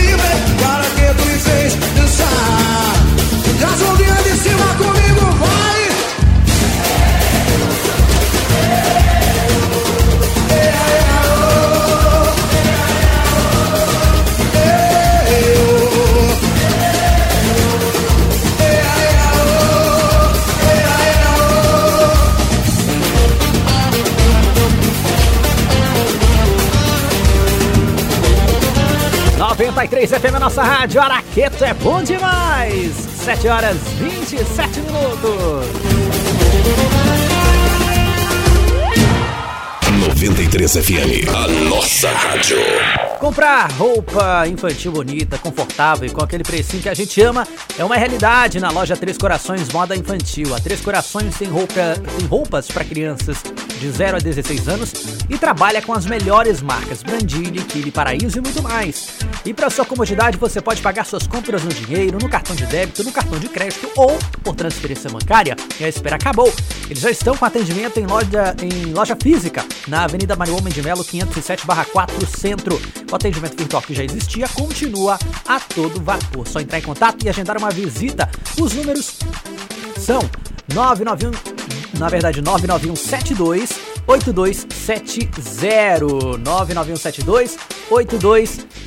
[29.73, 32.93] 93 FM, a nossa rádio Araqueto é bom demais.
[33.25, 35.67] 7 horas 27 minutos.
[40.11, 42.59] 93 FM, a nossa rádio.
[43.19, 47.47] Comprar roupa infantil bonita, confortável e com aquele precinho que a gente ama
[47.79, 50.55] é uma realidade na loja Três Corações Moda Infantil.
[50.55, 51.75] A Três Corações tem, roupa,
[52.19, 53.43] tem roupas para crianças
[53.81, 54.93] de 0 a 16 anos
[55.31, 59.09] e trabalha com as melhores marcas Brandini, Kili Paraíso e muito mais.
[59.45, 63.03] E para sua comodidade, você pode pagar suas compras no dinheiro, no cartão de débito,
[63.03, 65.57] no cartão de crédito ou por transferência bancária.
[65.81, 66.53] E a espera acabou.
[66.89, 70.81] Eles já estão com atendimento em loja, em loja física, na Avenida Mario Homem de
[70.81, 72.81] Melo, 507/4 Centro.
[73.11, 76.47] O atendimento virtual que já existia continua a todo vapor.
[76.47, 78.31] Só entrar em contato e agendar uma visita.
[78.61, 79.19] Os números
[79.99, 80.21] são
[80.73, 81.33] 991,
[81.99, 83.71] na verdade 99172
[84.07, 87.59] 8270 99172
[87.91, 88.82] 8270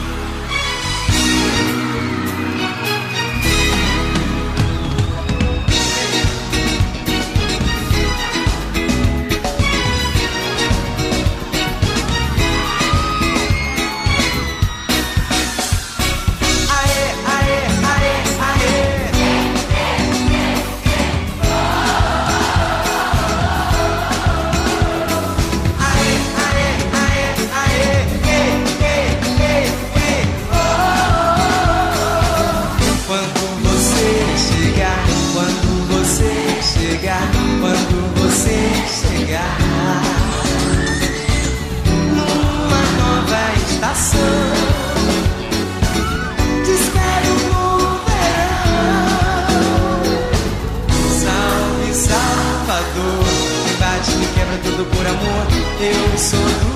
[56.11, 56.70] Eu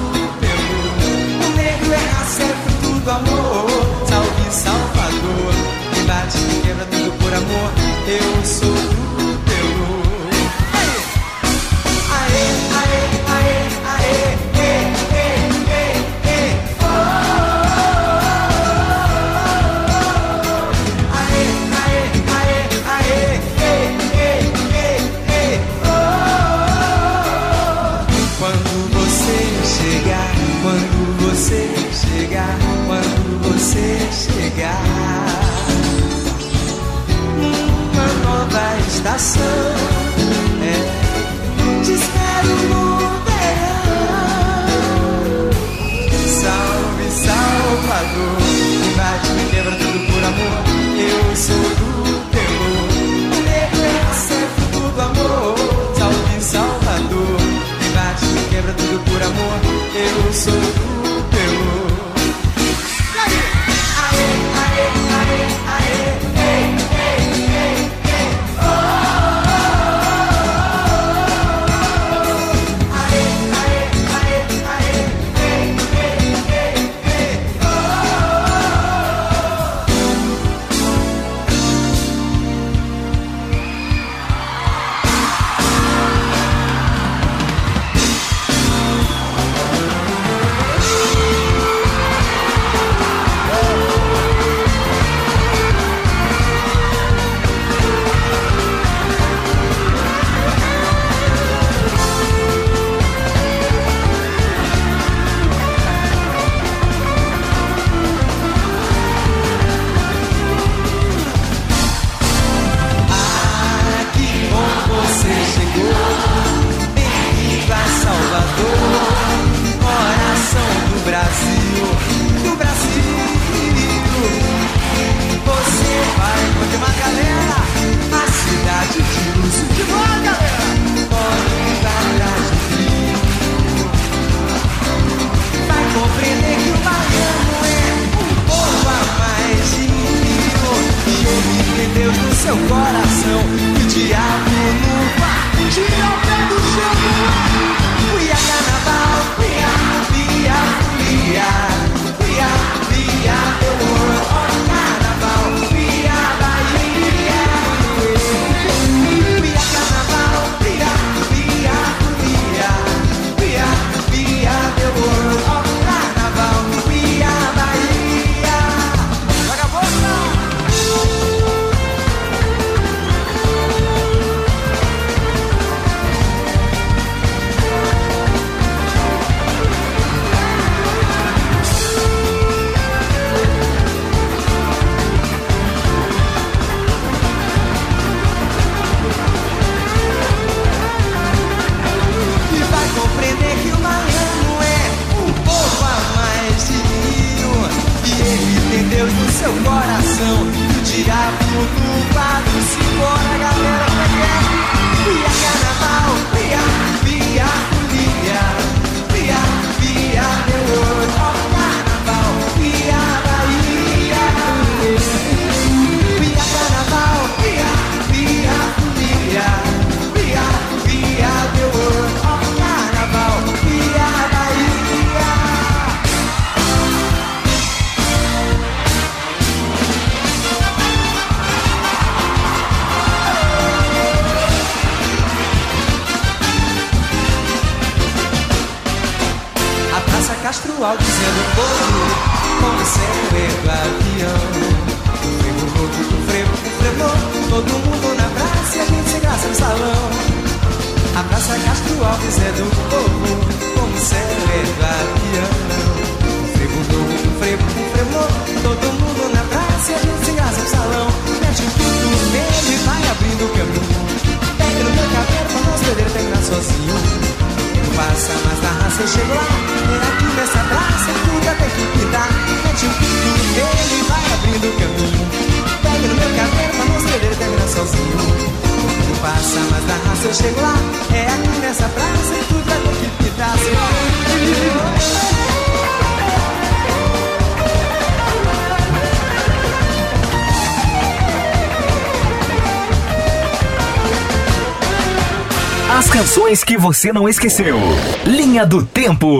[296.85, 297.79] você não esqueceu.
[298.27, 299.39] Linha do Tempo.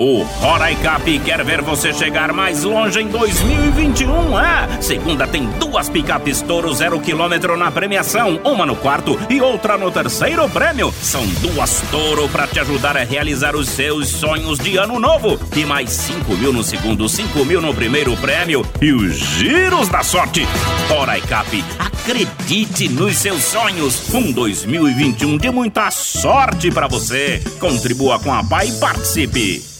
[0.00, 4.80] O Roraicap quer ver você chegar mais longe em 2021, é?
[4.80, 9.90] Segunda tem duas picapes Toro zero quilômetro na premiação, uma no quarto e outra no
[9.90, 10.94] terceiro prêmio.
[11.02, 15.36] São duas Toro para te ajudar a realizar os seus sonhos de ano novo.
[15.56, 20.04] E mais 5 mil no segundo, 5 mil no primeiro prêmio e os giros da
[20.04, 20.46] sorte.
[20.88, 24.14] Roraicap, acredite nos seus sonhos.
[24.14, 27.42] Um 2021 de muita sorte para você.
[27.58, 29.77] Contribua com a PAI e participe.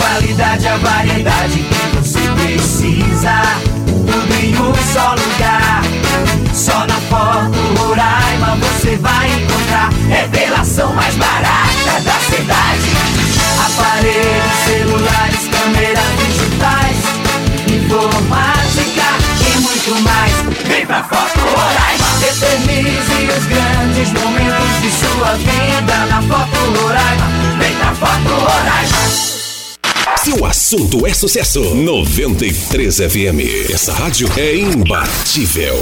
[0.00, 3.42] Qualidade, a variedade que você precisa.
[3.86, 5.82] Tudo em um só lugar.
[6.54, 9.90] Só na Foto Roraima você vai encontrar.
[10.08, 12.90] Revelação mais barata da cidade.
[13.66, 16.96] Aparelhos, celulares, câmeras digitais.
[17.68, 19.08] Informática
[19.46, 20.32] e muito mais.
[20.66, 22.08] Vem pra Foto Roraima.
[22.26, 27.26] Eternize os grandes momentos de sua vida na Foto Roraima.
[27.58, 29.39] Vem pra Foto Roraima.
[30.30, 33.68] Se o assunto é sucesso, 93 FM.
[33.68, 35.74] Essa rádio é imbatível.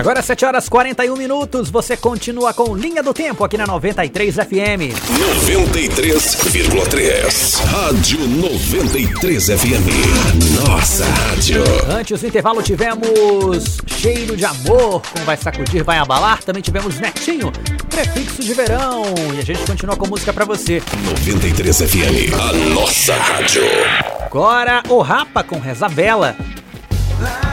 [0.00, 4.96] Agora 7 horas 41 minutos, você continua com Linha do Tempo aqui na 93 FM.
[5.46, 7.62] 93,3.
[7.66, 10.64] Rádio 93 FM.
[10.66, 11.62] Nossa rádio.
[11.86, 16.42] Antes do intervalo tivemos Cheiro de Amor com Vai Sacudir, Vai Abalar.
[16.42, 17.52] Também tivemos Netinho,
[17.90, 19.02] Prefixo de Verão.
[19.34, 20.82] E a gente continua com música pra você.
[21.04, 22.32] 93 FM.
[22.40, 23.64] A nossa rádio.
[24.24, 26.34] Agora o Rapa com Reza Bela.
[27.44, 27.49] A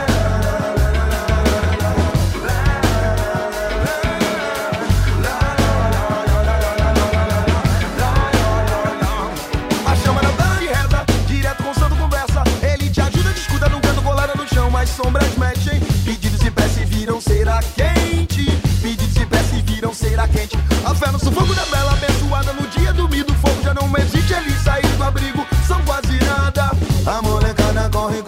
[20.28, 20.56] quente.
[20.84, 24.34] A fé no sufoco da bela abençoada no dia do mido fogo já não existe.
[24.34, 26.70] ali sair do abrigo, são quase nada.
[27.06, 28.22] A molecada corre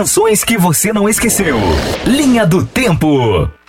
[0.00, 1.58] canções que você não esqueceu.
[2.06, 3.59] Linha do Tempo.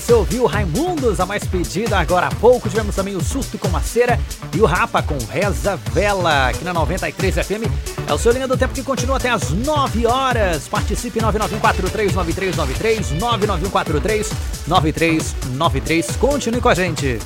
[0.00, 2.68] você ouviu Raimundos, a mais pedida agora há pouco.
[2.68, 4.16] Tivemos também o Susto com a Cera
[4.54, 7.64] e o Rapa com Reza Vela, aqui na 93 FM.
[8.06, 10.68] É o seu Linha do Tempo que continua até as 9 horas.
[10.68, 13.18] Participe 991439393,
[14.68, 16.16] 991439393.
[16.18, 17.18] Continue com a gente.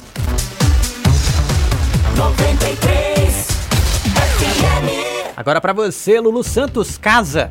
[2.17, 3.49] 93
[4.15, 4.89] FM.
[5.37, 7.51] Agora para você, Lulu Santos Casa.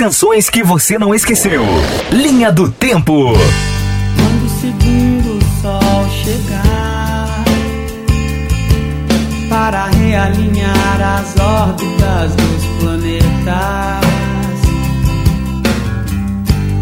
[0.00, 1.62] Canções que você não esqueceu.
[2.10, 3.34] Linha do Tempo.
[4.16, 7.44] Quando o segundo sol chegar
[9.50, 14.00] para realinhar as órbitas dos planetas,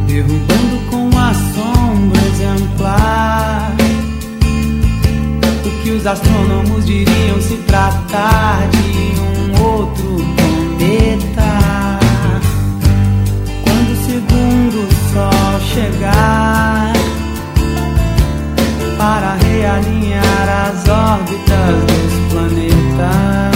[0.06, 3.72] derrubando com a sombra exemplar
[5.66, 8.77] o que os astrônomos diriam se tratar de
[15.78, 16.92] chegar
[18.98, 23.54] para realinhar as órbitas dos planetas,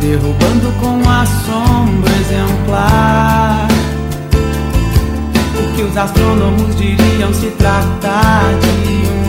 [0.00, 3.68] derrubando com a sombra exemplar
[5.56, 9.27] o que os astrônomos diriam se tratar de um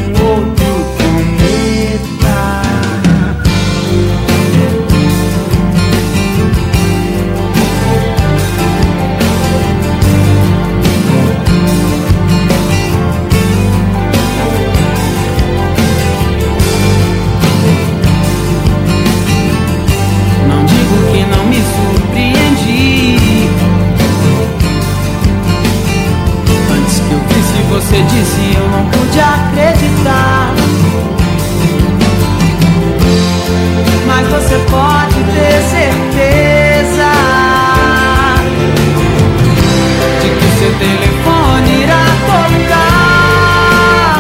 [27.90, 30.54] você disse eu não pude acreditar.
[34.06, 37.12] Mas você pode ter certeza
[40.22, 44.20] de que seu telefone irá tocar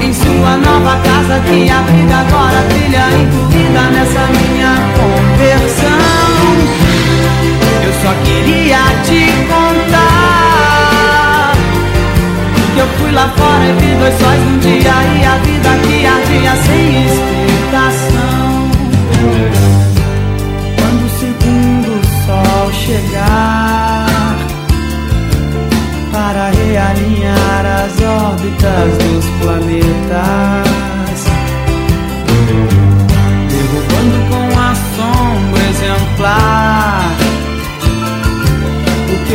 [0.00, 6.00] em sua nova casa que abriga agora a trilha incluída nessa minha conversão.
[7.84, 9.61] Eu só queria te contar
[12.82, 16.56] eu fui lá fora e vi dois sóis num dia e a vida que ardia
[16.66, 18.70] sem explicação.
[20.76, 21.90] Quando o segundo
[22.26, 24.36] sol chegar
[26.10, 30.71] para realinhar as órbitas dos planetas,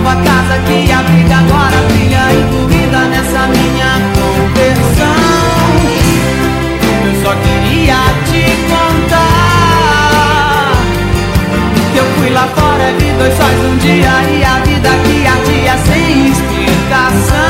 [0.00, 5.20] nova casa que abriga agora a trilha incluída nessa minha conversão.
[7.04, 9.12] Eu só queria te contar
[11.92, 15.76] que eu fui lá fora vi dois sóis um dia e a vida que ardia
[15.86, 17.49] sem explicação.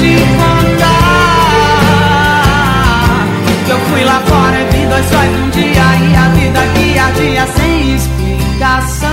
[0.00, 1.90] Te contar
[3.64, 6.98] que eu fui lá fora e vi dois sóis um dia e a vida que
[6.98, 9.10] ardia sem explicação.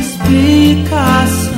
[0.00, 1.57] Explicação.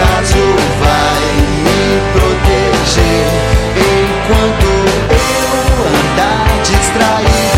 [0.00, 0.38] Acaso
[0.78, 1.24] vai
[1.64, 3.26] me proteger
[3.74, 4.68] enquanto
[5.10, 7.57] eu andar distraído.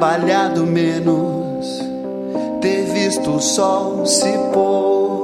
[0.00, 1.66] trabalhado menos,
[2.62, 5.20] ter visto o sol se pôr.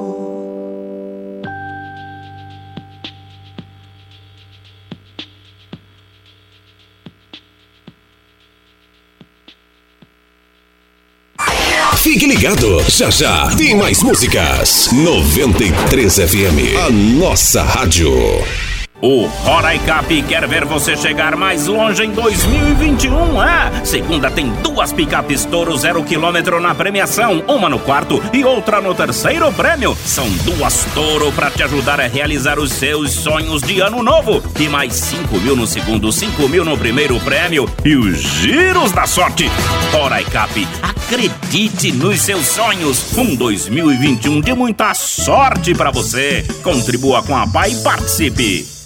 [11.97, 14.91] Fique ligado, já já tem mais músicas.
[14.93, 18.13] 93 FM, a nossa rádio.
[19.03, 23.85] O Roraicap quer ver você chegar mais longe em 2021, é?
[23.85, 28.95] Segunda tem duas picapes Toro zero quilômetro na premiação, uma no quarto e outra no
[28.95, 29.95] terceiro prêmio.
[30.05, 34.43] São duas Toro para te ajudar a realizar os seus sonhos de ano novo.
[34.59, 39.07] E mais 5 mil no segundo, 5 mil no primeiro prêmio e os giros da
[39.07, 39.51] sorte.
[39.93, 43.15] Roraicap, acredite nos seus sonhos.
[43.17, 46.47] Um 2021 de muita sorte para você.
[46.63, 48.86] Contribua com a PAI e participe.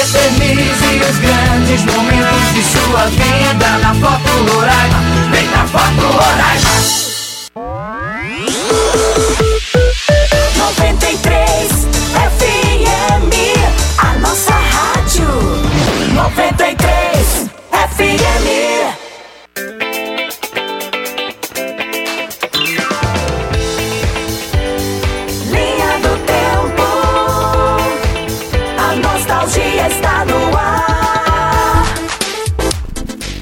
[0.00, 5.30] Eternize os grandes momentos de sua vida na Foto Roraima.
[5.32, 7.07] Vem pra Foto Roraima.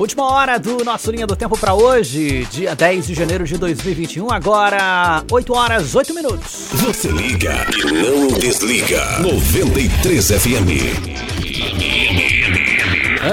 [0.06, 4.30] Última hora do nosso Linha do Tempo pra hoje, dia 10 de janeiro de 2021,
[4.30, 6.68] agora 8 horas 8 minutos.
[6.74, 9.18] Você liga e não desliga.
[9.18, 10.70] 93 FM.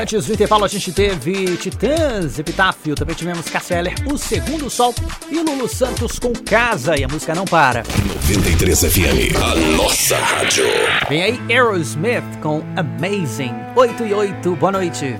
[0.01, 4.95] Antes do intervalo a gente teve Titãs, Epitáfio, também tivemos Cassia Eller, O Segundo Sol
[5.29, 7.83] e Lulu Santos com Casa e a música não para.
[8.25, 10.65] 93 FM, a nossa rádio.
[11.07, 15.15] Vem aí Aerosmith com Amazing, 8 e 8, boa noite.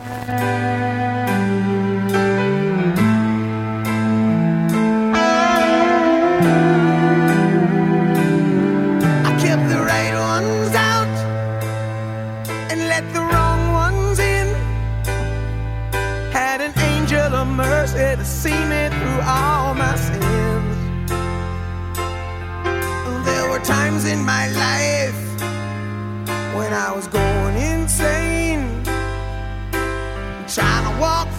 [23.64, 25.16] Times in my life
[26.54, 28.84] when I was going insane,
[30.48, 31.30] trying to walk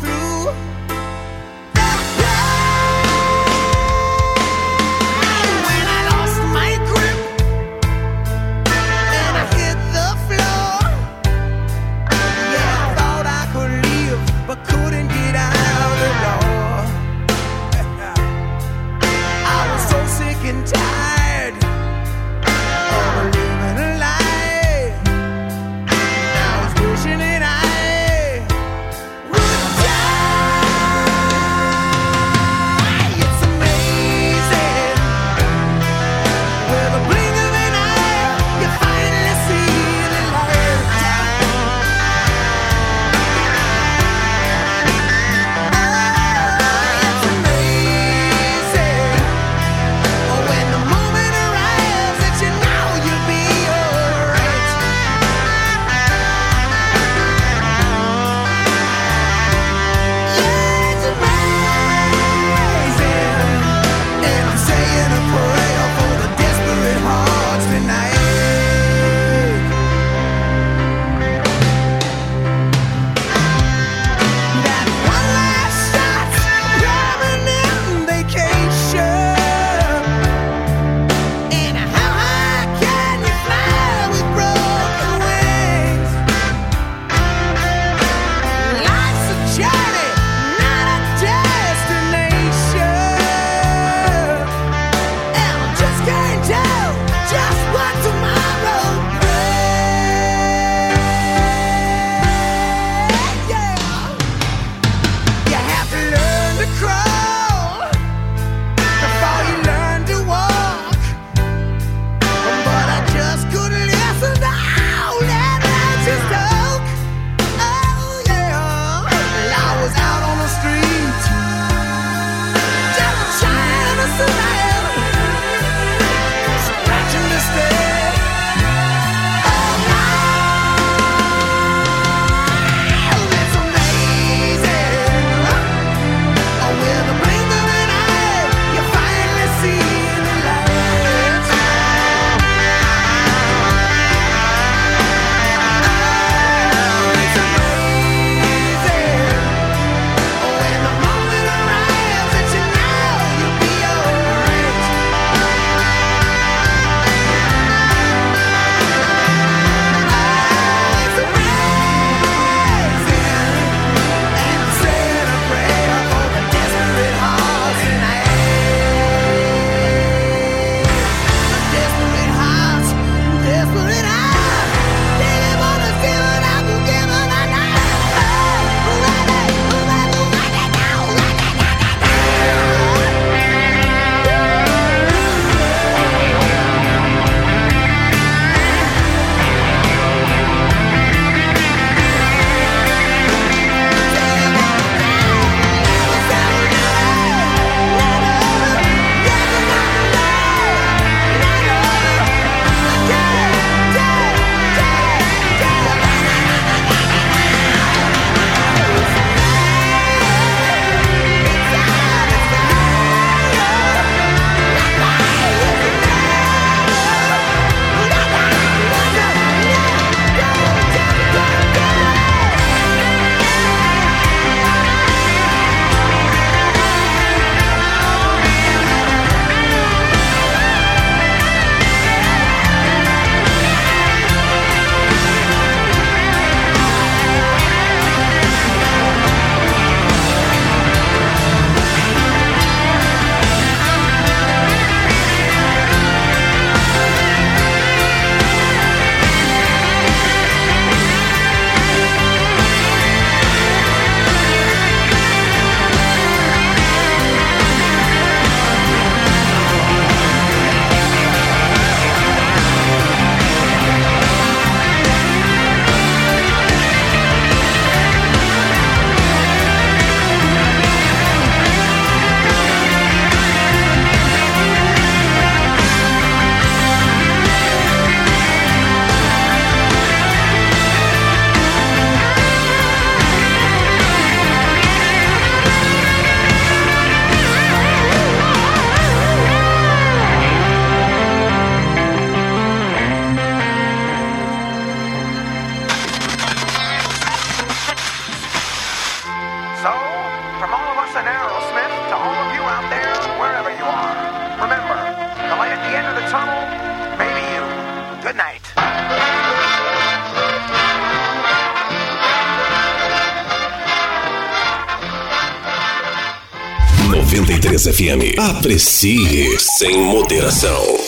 [317.95, 318.37] FM.
[318.37, 321.04] Aprecie sem moderação.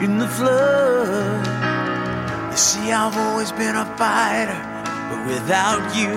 [0.00, 1.46] in the flood.
[2.50, 4.60] You see, I've always been a fighter,
[5.10, 6.14] but without you,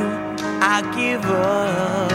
[0.62, 2.12] I give up.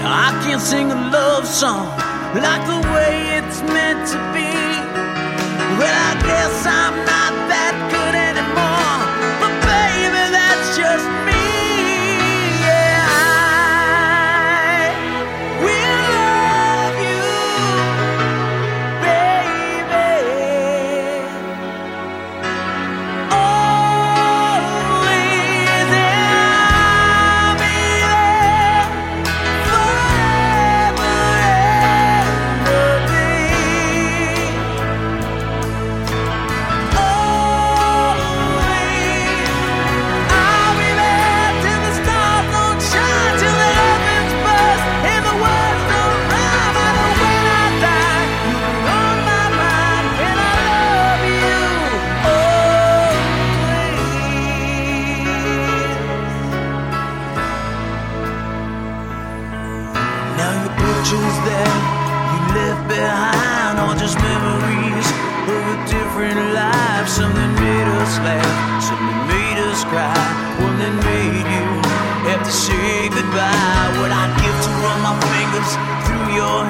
[0.00, 1.88] Now, I can't sing a love song
[2.34, 4.54] like the way it's meant to be.
[5.78, 7.39] Well, I guess I'm not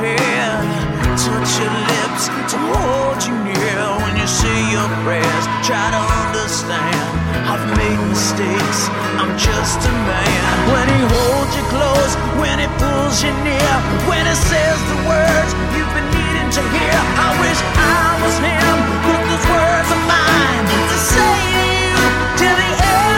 [0.01, 5.45] touch your lips to hold you near when you say your prayers.
[5.61, 7.05] Try to understand,
[7.45, 8.89] I've made mistakes,
[9.21, 10.43] I'm just a man.
[10.73, 13.73] When he holds you close, when he pulls you near,
[14.09, 18.77] when he says the words you've been needing to hear, I wish I was him,
[19.05, 21.97] but those words are mine to say to you
[22.41, 23.10] till the end.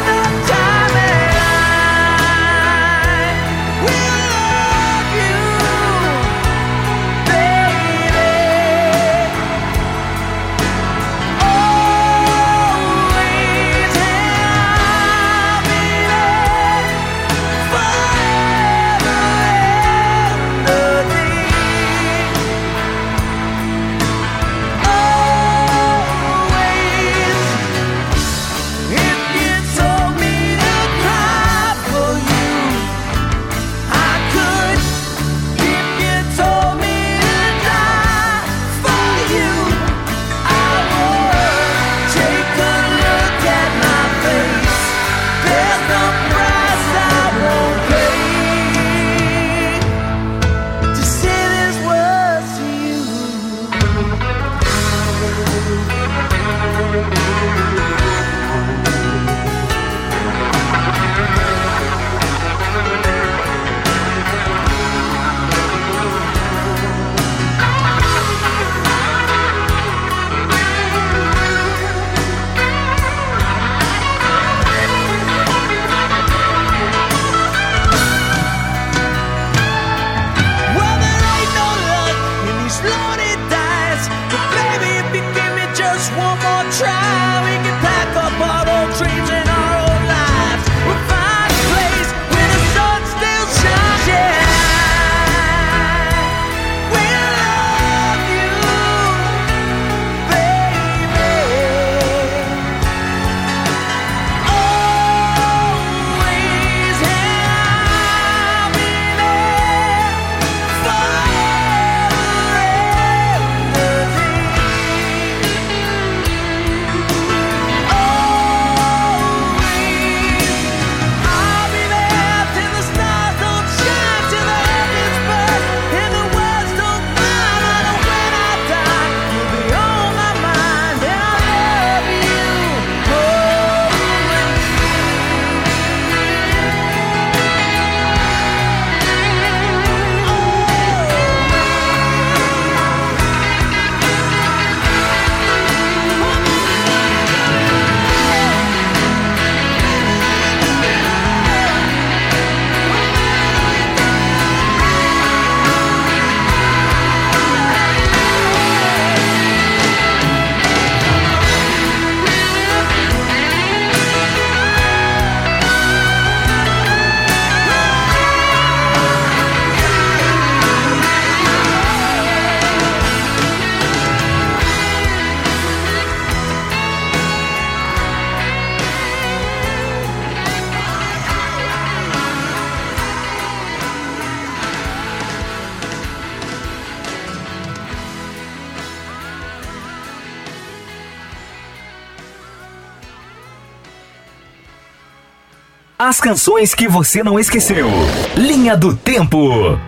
[196.13, 197.89] As canções que você não esqueceu.
[198.37, 199.81] Linha do Tempo.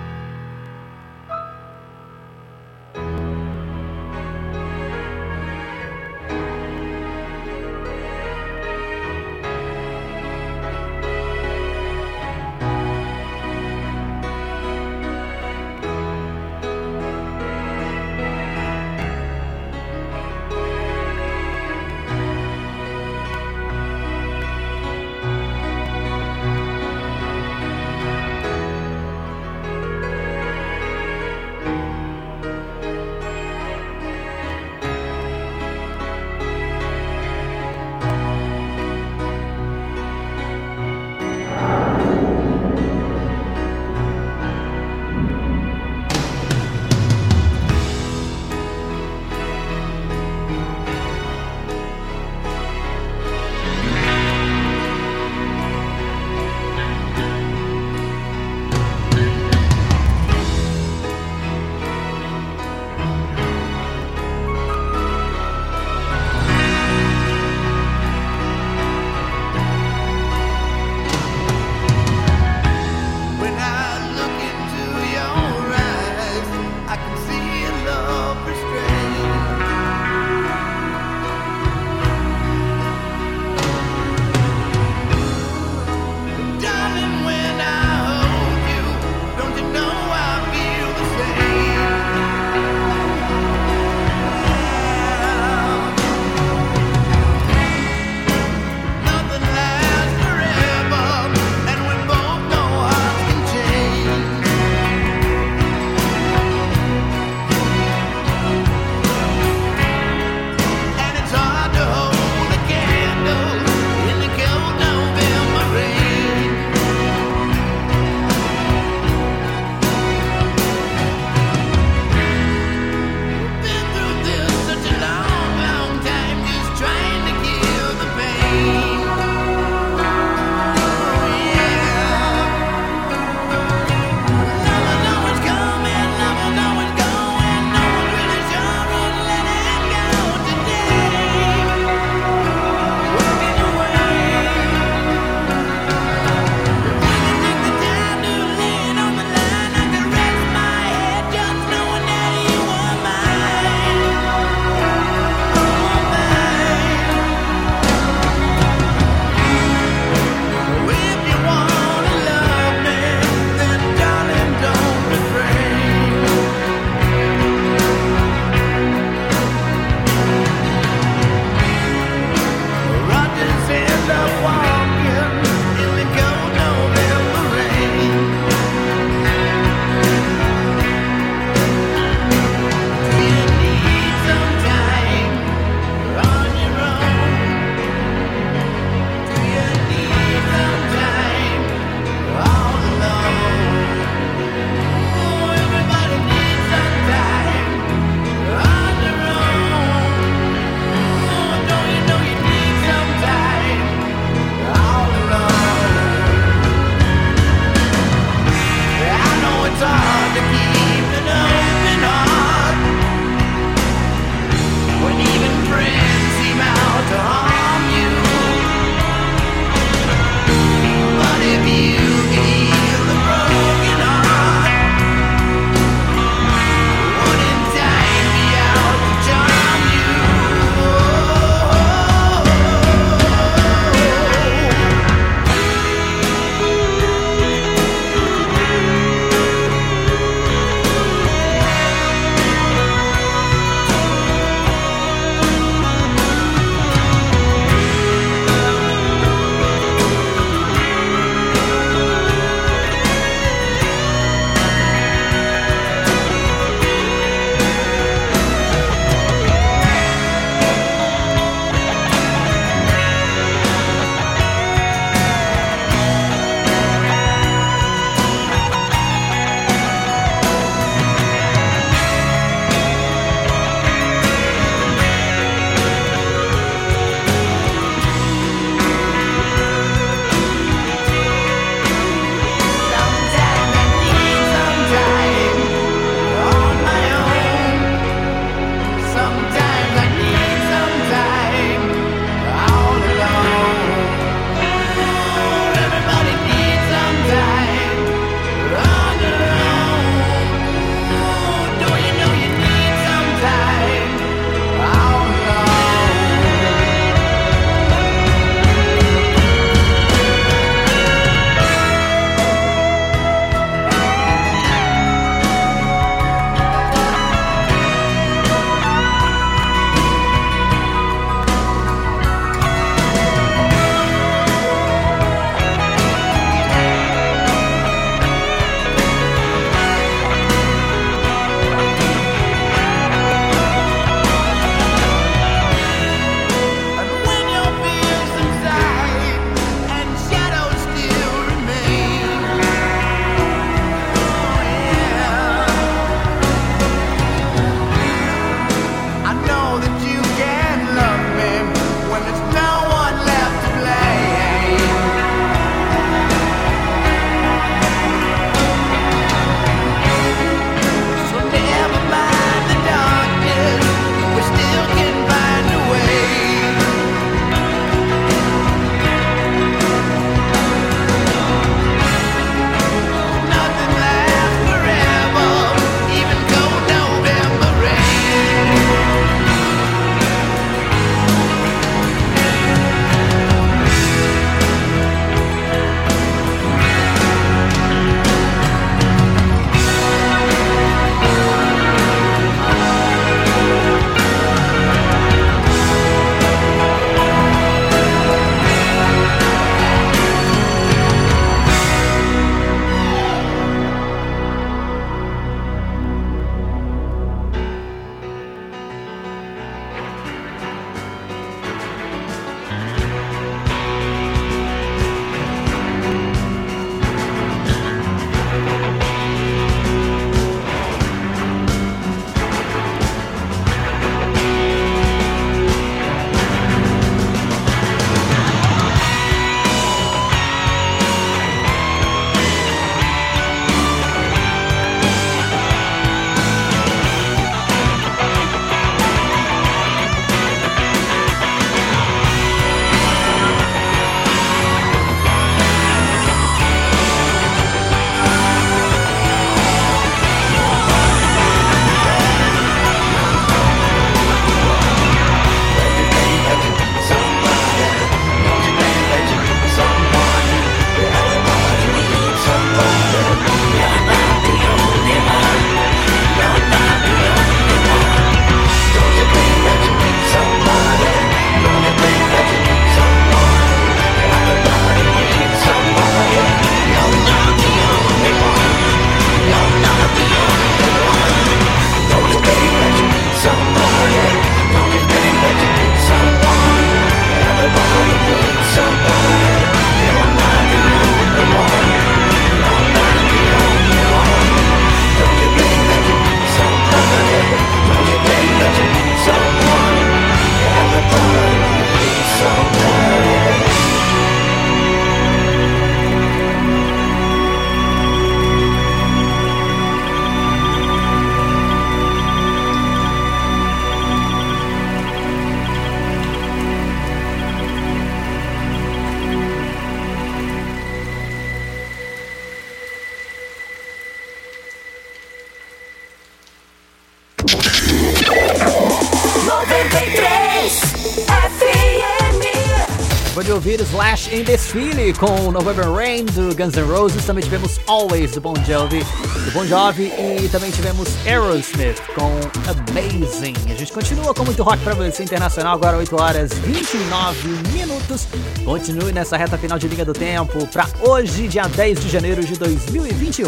[534.35, 538.99] em desfile com November Rain do Guns N' Roses, também tivemos Always do Bon Jovi,
[538.99, 542.33] do Bon Jovi e também tivemos Aerosmith com
[542.69, 543.55] Amazing.
[543.71, 548.27] A gente continua com muito rock para você internacional, agora 8 horas 29 minutos.
[548.65, 552.59] Continue nessa reta final de Liga do Tempo para hoje, dia 10 de janeiro de
[552.59, 553.47] 2021.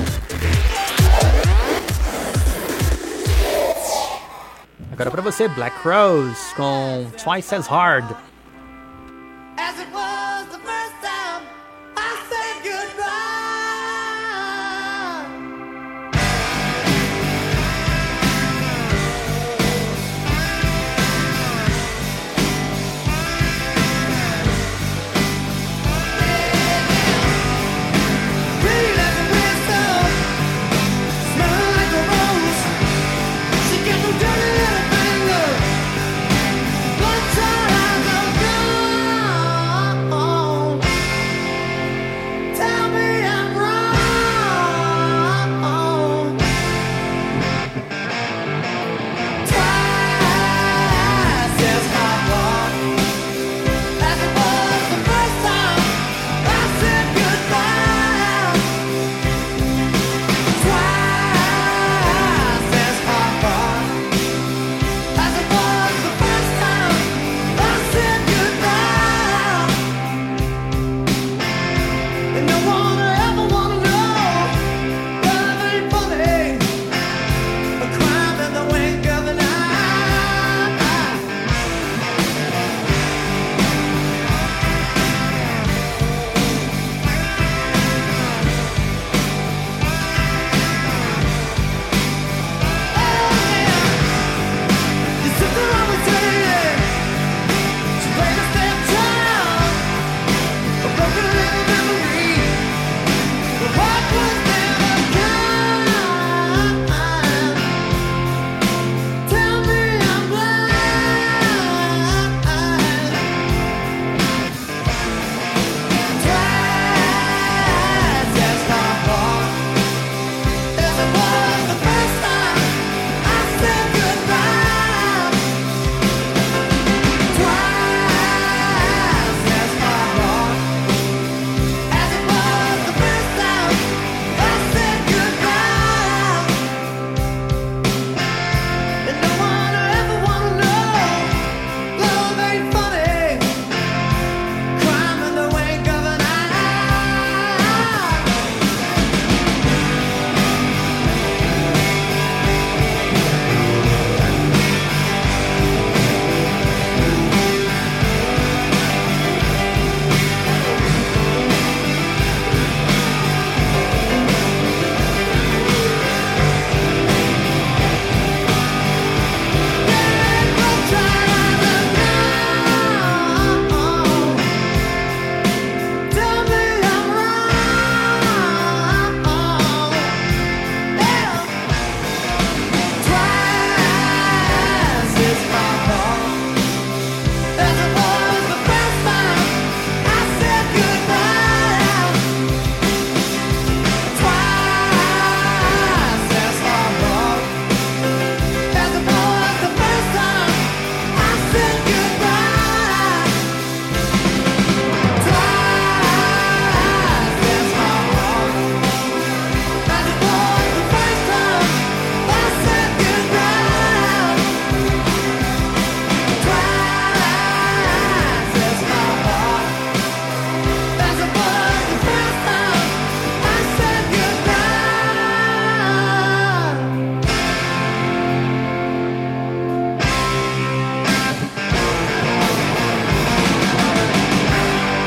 [4.93, 8.15] Agora para você, Black Rose com Twice as Hard.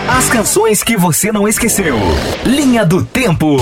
[0.10, 1.96] As canções que você não esqueceu.
[2.44, 3.58] Linha do Tempo.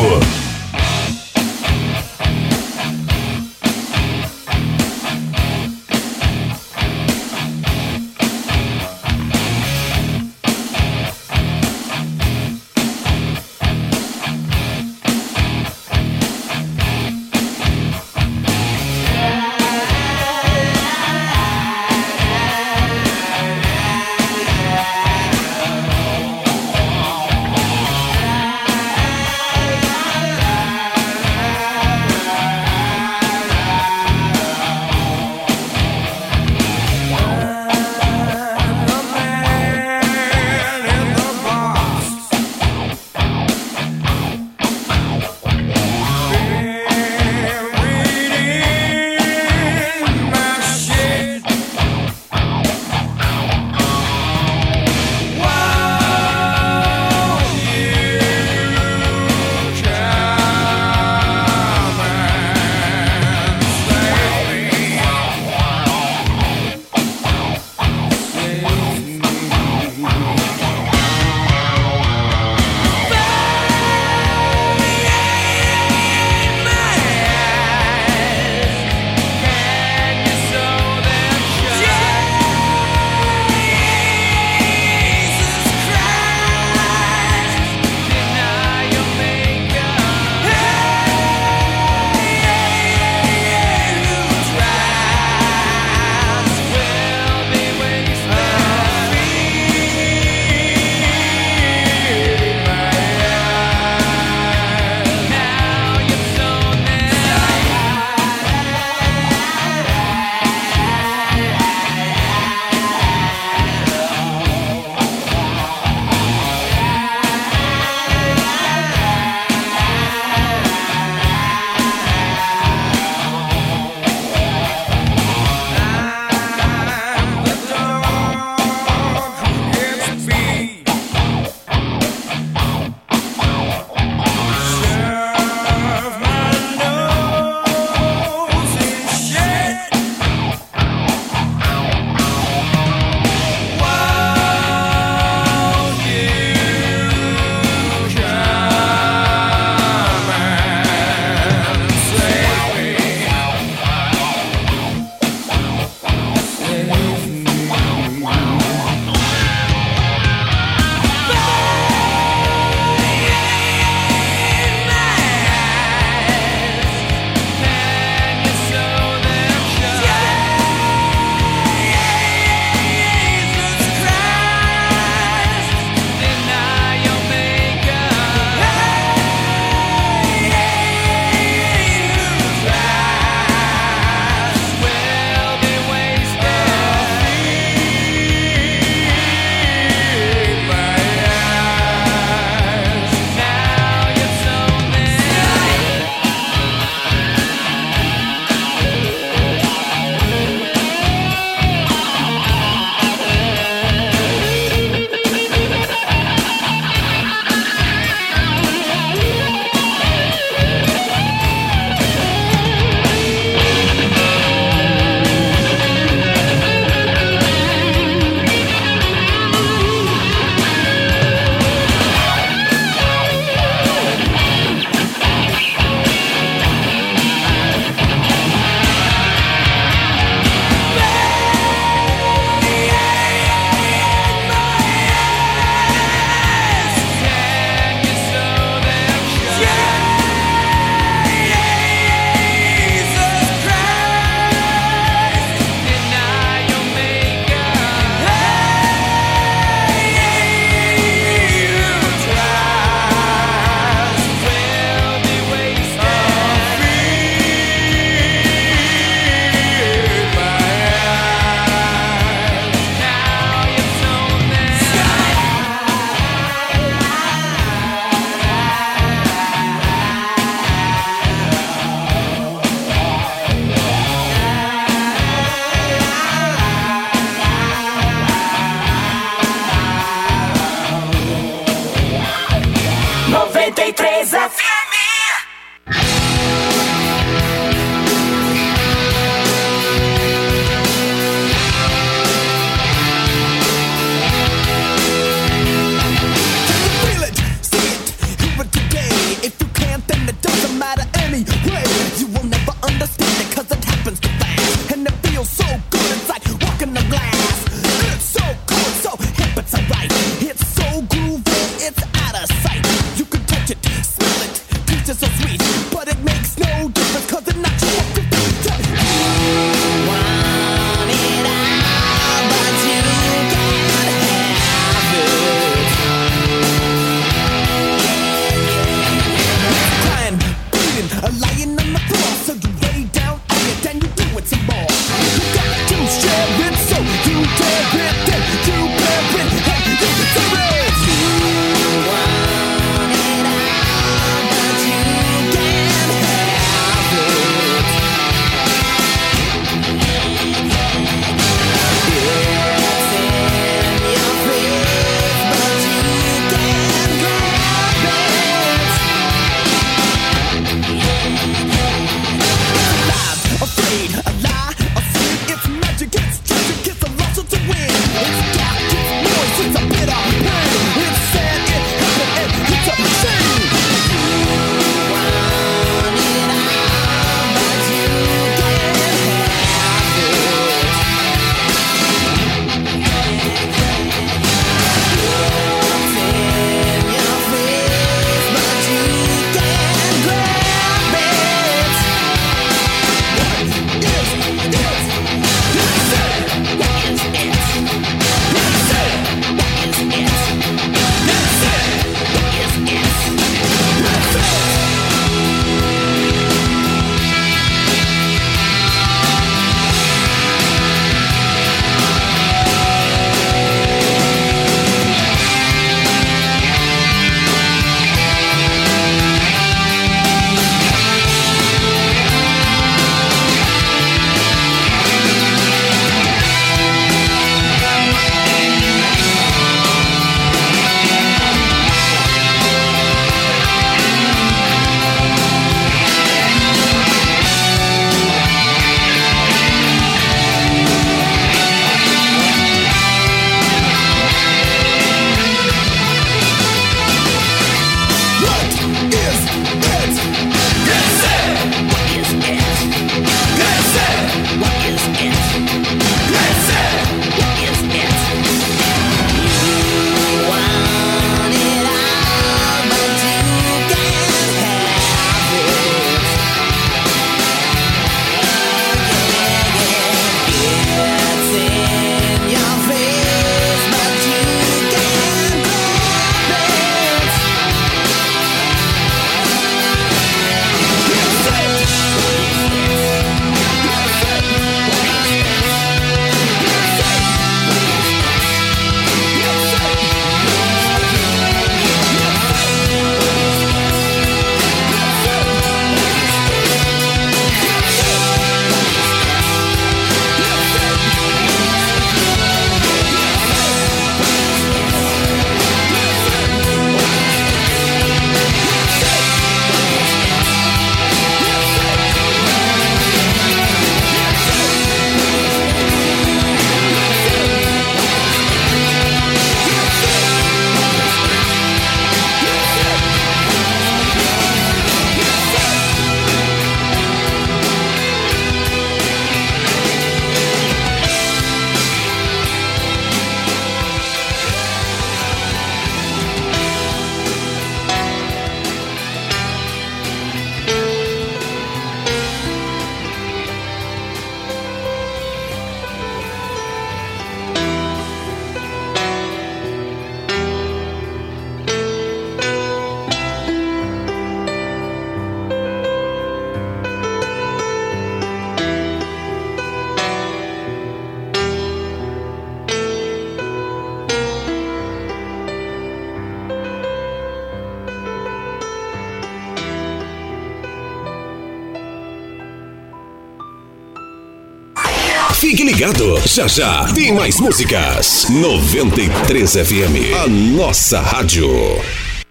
[576.37, 578.27] Já já tem mais músicas.
[578.29, 581.49] 93 FM, a nossa rádio.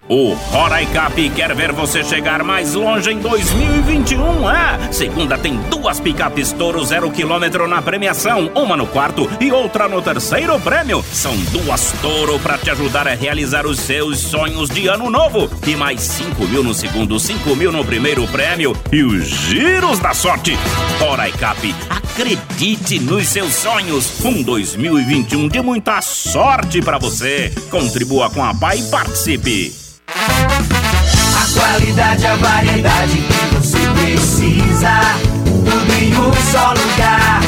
[0.07, 4.93] O Roraicap quer ver você chegar mais longe em 2021, é?
[4.93, 10.01] Segunda tem duas picapes Toro zero quilômetro na premiação, uma no quarto e outra no
[10.01, 11.03] terceiro prêmio.
[11.11, 15.49] São duas Toro para te ajudar a realizar os seus sonhos de ano novo.
[15.67, 20.13] E mais 5 mil no segundo, 5 mil no primeiro prêmio e os giros da
[20.13, 20.57] sorte.
[20.97, 21.75] Roraicap,
[22.17, 24.25] acredite nos seus sonhos.
[24.25, 27.53] Um 2021 de muita sorte para você.
[27.69, 29.75] Contribua com a PAI e participe.
[30.07, 34.99] A qualidade, a variedade que você precisa.
[35.45, 37.39] Tudo em um só lugar.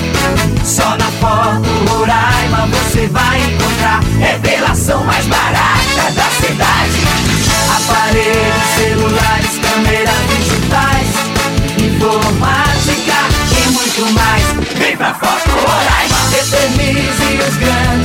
[0.63, 4.03] Só na Foto Roraima você vai encontrar.
[4.19, 7.01] Revelação mais barata da cidade.
[7.75, 8.75] Aparelhos,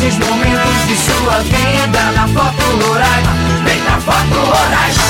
[0.05, 3.33] grandes momentos de sua vida na Foto Roraima.
[3.65, 5.05] Vem pra Foto Roraima.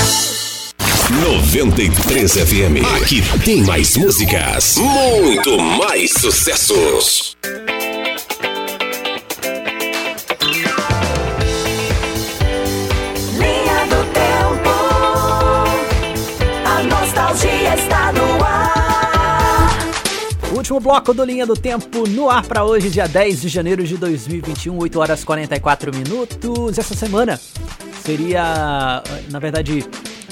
[1.20, 3.02] 93 FM.
[3.02, 7.36] Aqui tem mais músicas, muito mais sucessos.
[20.64, 23.98] Último bloco do Linha do Tempo no ar para hoje, dia 10 de janeiro de
[23.98, 26.78] 2021, 8 horas 44 minutos.
[26.78, 27.38] Essa semana
[28.02, 29.84] seria, na verdade,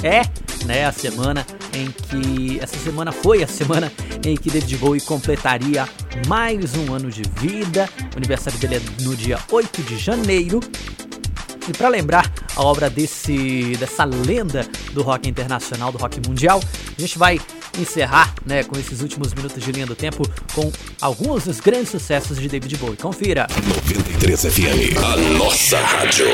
[0.02, 0.22] é,
[0.64, 3.92] né, a semana em que essa semana foi a semana
[4.24, 5.86] em que David Bowie completaria
[6.26, 7.86] mais um ano de vida.
[8.14, 10.60] O aniversário dele é no dia 8 de janeiro.
[11.68, 16.58] E para lembrar a obra desse dessa lenda do rock internacional, do rock mundial,
[16.96, 17.38] a gente vai
[17.78, 20.22] encerrar, né, com esses últimos minutos de linha do tempo
[20.54, 20.70] com
[21.00, 22.96] alguns dos grandes sucessos de David Bowie.
[22.96, 23.46] Confira.
[23.66, 26.26] 93 FM, a nossa rádio.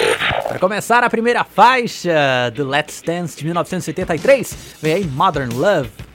[0.46, 6.07] Para começar a primeira faixa do Let's Dance de 1973, vem aí Modern Love.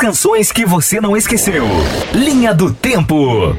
[0.00, 1.66] Canções que você não esqueceu.
[2.14, 3.54] Linha do Tempo.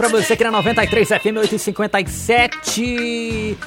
[0.00, 3.58] Pra você aqui na 93 FM 857.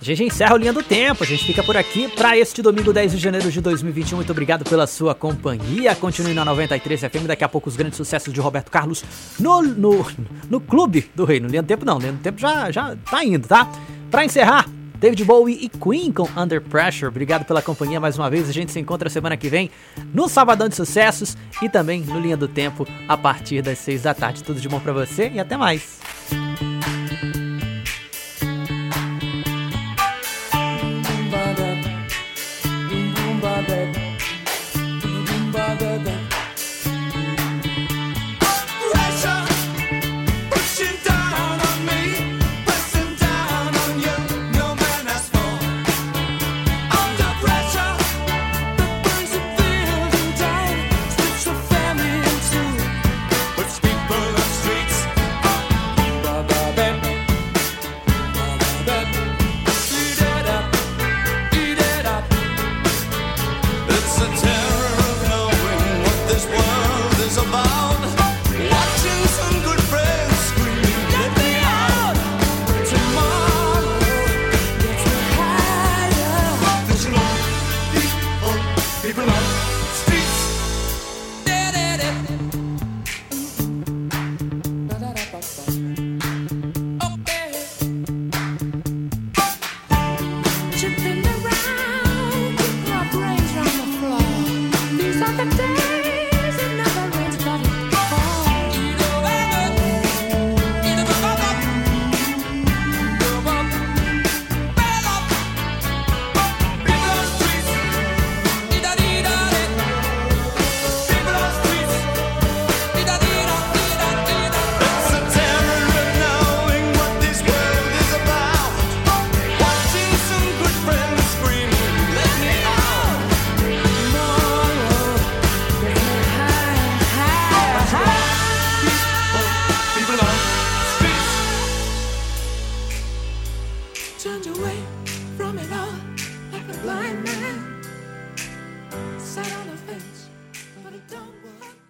[0.00, 2.94] A gente encerra o Linha do Tempo, a gente fica por aqui para este domingo
[2.94, 4.16] 10 de janeiro de 2021.
[4.16, 5.94] Muito obrigado pela sua companhia.
[5.94, 9.04] Continue na 93 FM, daqui a pouco os grandes sucessos de Roberto Carlos
[9.38, 10.06] no, no,
[10.48, 11.46] no Clube do Reino.
[11.46, 13.70] Linha do Tempo não, Linha do Tempo já, já tá indo, tá?
[14.10, 14.64] Pra encerrar,
[14.98, 17.08] David Bowie e Queen com Under Pressure.
[17.08, 18.48] Obrigado pela companhia mais uma vez.
[18.48, 19.70] A gente se encontra semana que vem
[20.14, 24.14] no Sabadão de Sucessos e também no Linha do Tempo a partir das 6 da
[24.14, 24.42] tarde.
[24.42, 25.95] Tudo de bom pra você e até mais.